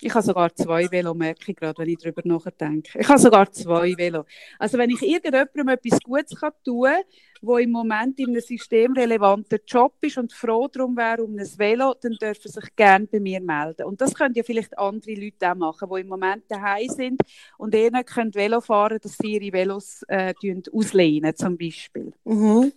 [0.01, 2.99] Ich habe sogar zwei Velo, merke ich gerade, wenn ich darüber nachdenke.
[2.99, 4.25] Ich habe sogar zwei Velo.
[4.59, 7.03] Also wenn ich irgendjemandem etwas Gutes kann tun kann,
[7.41, 11.47] wo im Moment in einem System relevanter Job ist und froh darum wäre um ein
[11.57, 13.85] Velo, dann dürfen sie sich gerne bei mir melden.
[13.85, 17.21] Und das können ja vielleicht andere Leute auch machen, die im Moment daheim sind
[17.59, 20.35] und eh nicht können Velo fahren dass sie ihre Velos äh,
[20.73, 22.13] auslehnen zum Beispiel.
[22.25, 22.73] Mhm.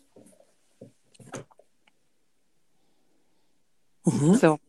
[4.05, 4.35] Mhm.
[4.35, 4.59] So,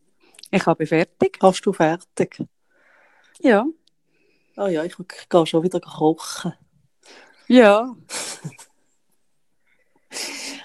[0.51, 1.37] ich habe fertig.
[1.41, 2.43] Hast du fertig?
[3.39, 3.65] Ja.
[4.55, 4.95] Ah ja, ich
[5.29, 6.53] gehe schon wieder kochen.
[7.47, 7.95] Ja.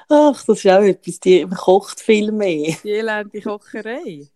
[0.09, 2.77] Ach, das ist auch etwas, die kocht viel mehr.
[2.83, 4.29] Die elende Kocherei.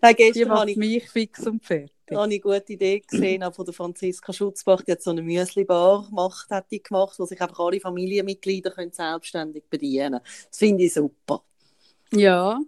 [0.00, 1.90] Nein, Die gestern habe macht ich, mich fix und fertig.
[2.10, 5.22] habe ich eine gute Idee gesehen, auch von der Franziska Schutzbach, die hat so eine
[5.22, 10.24] Müsli-Bar gemacht, hat die gemacht, wo sich einfach alle Familienmitglieder können selbstständig bedienen können.
[10.50, 11.42] Das finde ich super.
[12.12, 12.60] Ja.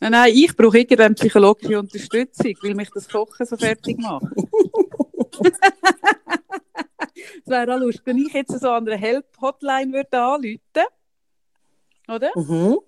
[0.00, 4.26] Nein, nein, ich brauche irgendeine psychologische Unterstützung, weil mich das Kochen so fertig macht.
[7.44, 10.60] Es wäre auch lustig, wenn ich jetzt so an einer Help-Hotline würde anrufen
[12.08, 12.30] oder?
[12.34, 12.78] Mhm.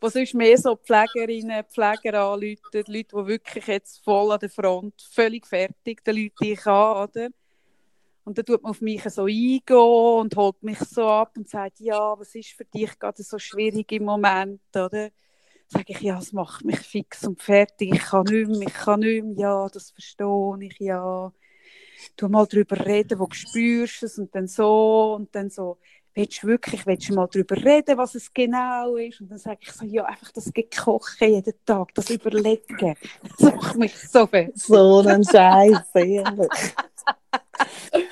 [0.00, 4.94] Wo sonst mehr so Pflegerinnen, Pfleger anrufen, Leute, die wirklich jetzt voll an der Front,
[5.12, 7.28] völlig fertig, die Leute, die ich habe, oder?
[8.24, 11.80] Und dann tut man auf mich so eingehen und holt mich so ab und sagt,
[11.80, 15.10] ja, was ist für dich gerade so schwierig im Moment, oder?
[15.72, 19.00] Sage ich, ja, es macht mich fix und fertig, ich kann nicht mehr, ich kann
[19.00, 21.32] nicht mehr, ja, das verstehe ich, ja.
[22.16, 25.78] Du mal darüber reden, wo du spürst es und dann so und dann so,
[26.14, 29.20] willst du wirklich, willst du mal darüber reden, was es genau ist?
[29.20, 32.96] Und dann sage ich so, ja, einfach das Gekochen jeden Tag, das Überlegen,
[33.38, 34.58] das macht mich so fett.
[34.58, 36.48] So ein Scheiß, ehrlich.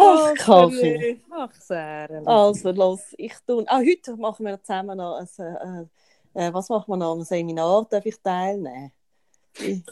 [0.00, 1.20] Ach, Kaffee.
[1.30, 2.22] Ach, sehr.
[2.24, 3.64] Also, los, ich tue.
[3.66, 5.90] Ah, heute machen wir zusammen noch ein,
[6.38, 7.16] äh, was machen wir noch?
[7.16, 8.92] Ein Seminar, darf ich teilnehmen?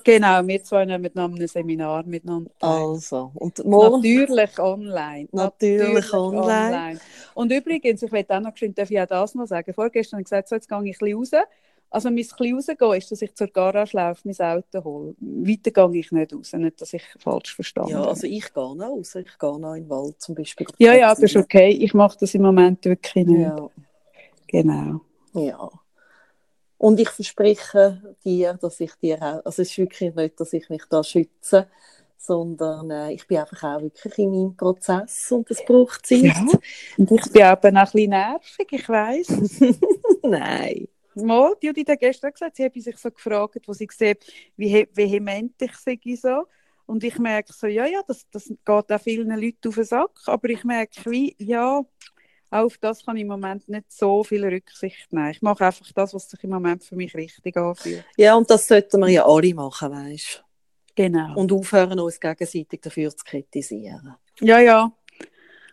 [0.04, 2.70] Genau, wir zwei nehmen noch ein Seminar miteinander teil.
[2.70, 3.96] Also, und morgen.
[3.96, 5.28] Natürlich online.
[5.32, 7.00] Natürlich online.
[7.34, 9.74] Und übrigens, ich möchte auch noch geschwind, darf ich auch das noch sagen.
[9.74, 11.46] Vorgestern habe ich gesagt, so, jetzt gehe ich ein bisschen raus.
[11.90, 15.14] Also, mein bisschen rausgehen ist, dass ich zur Garage laufe, mein Auto hole.
[15.18, 18.08] Weiter gehe ich nicht raus, nicht, dass ich falsch verstanden Ja, habe.
[18.10, 19.16] also ich gehe noch raus.
[19.16, 20.66] Ich gehe noch in den Wald zum Beispiel.
[20.78, 21.70] Ja, ja, das ist okay.
[21.70, 23.40] Ich mache das im Moment wirklich nicht.
[23.40, 23.68] Ja.
[24.46, 25.00] Genau.
[25.32, 25.70] Ja.
[26.78, 30.68] Und ich verspreche dir, dass ich dir auch, also es ist wirklich nicht, dass ich
[30.68, 31.68] mich da schütze,
[32.18, 36.22] sondern äh, ich bin einfach auch wirklich in meinem Prozess und es braucht Zeit.
[36.24, 36.46] Ja.
[36.98, 39.28] Und ich bin aber auch ein bisschen nervig, ich weiss.
[40.22, 40.88] Nein.
[41.14, 44.24] Mal, die Judith hat gestern gesagt, sie habe sich so gefragt, wo sie sieht,
[44.56, 46.46] wie he- vehement ich sei so.
[46.84, 50.10] Und ich merke so, ja, ja, das, das geht auch vielen Leuten auf den Sack,
[50.26, 51.82] aber ich merke, wie, ja,
[52.56, 55.30] auch auf das kann ich im Moment nicht so viel Rücksicht nehmen.
[55.30, 58.04] Ich mache einfach das, was sich im Moment für mich richtig anfühlt.
[58.16, 60.42] Ja, und das sollten wir ja alle machen, weißt
[60.94, 61.34] Genau.
[61.38, 64.16] Und aufhören, uns gegenseitig dafür zu kritisieren.
[64.40, 64.90] Ja, ja.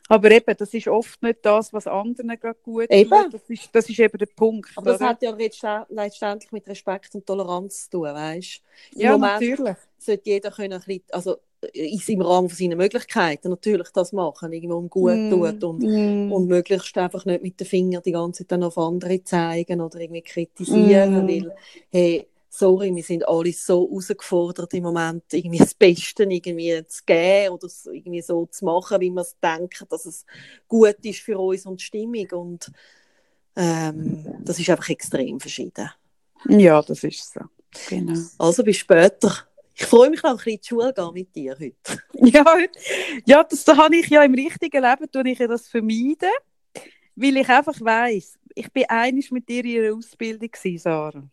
[0.10, 3.10] Aber eben, das ist oft nicht das, was anderen gerade gut Eben.
[3.10, 3.34] tut.
[3.34, 4.70] Das ist, das ist eben der Punkt.
[4.76, 5.10] Aber das oder?
[5.10, 8.62] hat ja letztend- letztendlich mit Respekt und Toleranz zu tun, weißt
[8.92, 9.78] Im ja, Moment natürlich.
[9.98, 11.38] sollte jeder können, also
[11.74, 15.84] in seinem Rahmen von seinen Möglichkeiten natürlich das machen, irgendwo um gut Mm, tut und,
[15.84, 16.32] mm.
[16.32, 20.00] und möglichst einfach nicht mit den Fingern die ganze Zeit dann auf andere zeigen oder
[20.00, 21.28] irgendwie kritisieren, Mm.
[21.28, 21.56] weil,
[21.92, 27.54] hey, sorry, wir sind alle so herausgefordert im Moment, irgendwie das Beste irgendwie zu geben
[27.56, 30.26] oder es irgendwie so zu machen, wie wir es denken, dass es
[30.68, 32.72] gut ist für uns und die Stimmung und
[33.56, 35.90] ähm, das ist einfach extrem verschieden.
[36.48, 37.42] Ja, das ist so.
[37.90, 38.20] Genau.
[38.38, 39.48] Also bis später.
[39.76, 42.04] Ich freue mich noch ein bisschen in die Schule gehen mit dir heute.
[42.14, 42.46] Ja,
[43.26, 46.32] ja das da habe ich ja im richtigen Leben tue ich ja das vermeiden,
[47.16, 51.24] weil ich einfach weiss, ich bin einig mit dir in ihrer Ausbildung gewesen, Sarah.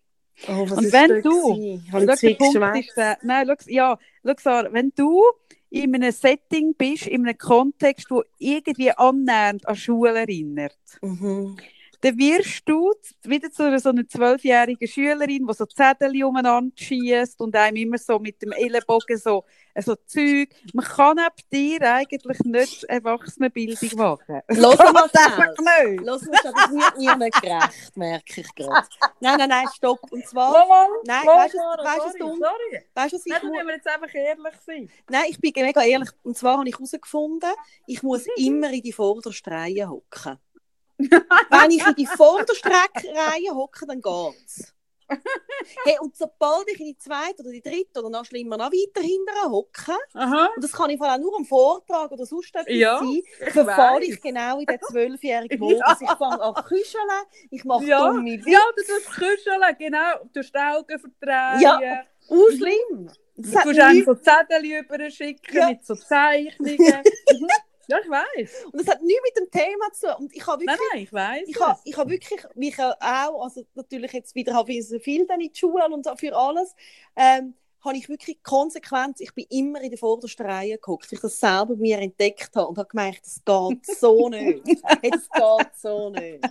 [0.49, 1.81] Oh, was Und wenn du-?
[1.91, 5.23] Schau, der ist der, nein, schau, ja, schau, Sarah, wenn du
[5.69, 11.57] in einem Setting bist, in einem Kontext, wo irgendwie annähernd an Schule erinnert, Mhm.
[12.03, 12.93] Dann wirst du
[13.25, 17.99] wieder zu einer so einer zwölfjährigen Schülerin, die so Zettel umeinander schießt und einem immer
[17.99, 19.45] so mit dem Ellenbogen so,
[19.75, 20.49] äh, so Zeug.
[20.73, 24.41] Man kann ab dir eigentlich nicht Erwachsenenbildung machen.
[24.49, 25.91] Los mal einfach schnell.
[25.93, 26.05] nicht.
[26.07, 28.89] Los mal schnell, das wird niemand gerecht, merke ich gerade.
[29.21, 30.01] Nein, nein, nein, stopp.
[30.11, 32.39] Und zwar, Mal, nein, mal, weißt du, Sarah, weißt du, was sorry, dumm?
[32.41, 32.85] sorry.
[32.95, 34.91] Weißt du, was ich Nein, dann mu- müssen wir jetzt einfach ehrlich sein.
[35.11, 36.09] Nein, ich bin mega ehrlich.
[36.23, 37.51] Und zwar habe ich herausgefunden,
[37.87, 40.39] ich muss immer in die vorderste Reihe hocken.
[41.51, 44.75] Wenn ich in die vorderste Reihe hocke, dann geht's.
[45.85, 49.01] Hey, und sobald ich in die zweite oder die dritte oder noch schlimmer noch weiter
[49.05, 52.99] hinten hocke, und das kann ich vor allem nur am Vortrag oder sonst etwas Ja,
[53.01, 53.21] sein,
[53.53, 54.09] verfalle weiss.
[54.15, 55.81] ich genau in den zwölfjährigen Modus.
[55.85, 55.99] Ja.
[56.01, 57.03] Ich fange an zu küscheln,
[57.51, 58.51] ich mache Ja, dumme Witze.
[58.51, 60.19] ja, du tust küscheln, genau.
[60.33, 61.61] Du tust die Augen verdrehen.
[61.61, 62.05] Ja.
[62.29, 63.11] Uh, schlimm.
[63.37, 65.69] Das Du hat kannst einem so Zettel überschicken Ja.
[65.71, 66.79] mit so Zeichnungen.
[67.91, 68.65] Ja, ich weiß.
[68.67, 70.17] und das hat nichts mit dem Thema zu tun.
[70.25, 71.49] Und ich habe Nein, wirklich nein, ich weiß.
[71.49, 75.27] ich habe ich hab wirklich mich auch, also natürlich jetzt wieder habe ich so viel
[75.27, 76.75] dann in die Schule und so für alles,
[77.17, 81.21] ähm, habe ich wirklich Konsequenz, ich bin immer in der vordersten Reihe geguckt, weil ich
[81.21, 84.63] das selber mir entdeckt habe und habe gemerkt, das geht so nicht.
[84.67, 86.45] Das geht so nicht.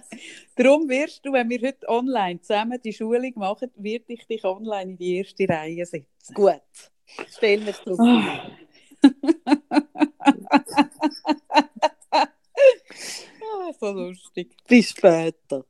[0.55, 4.91] Darum wirst du, wenn wir heute online zusammen die Schulung machen, werde ich dich online
[4.91, 6.33] in die erste Reihe setzen.
[6.33, 6.61] Gut,
[7.29, 7.99] stell mich drauf.
[13.41, 14.55] Ah, so lustig.
[14.67, 15.65] Bis später.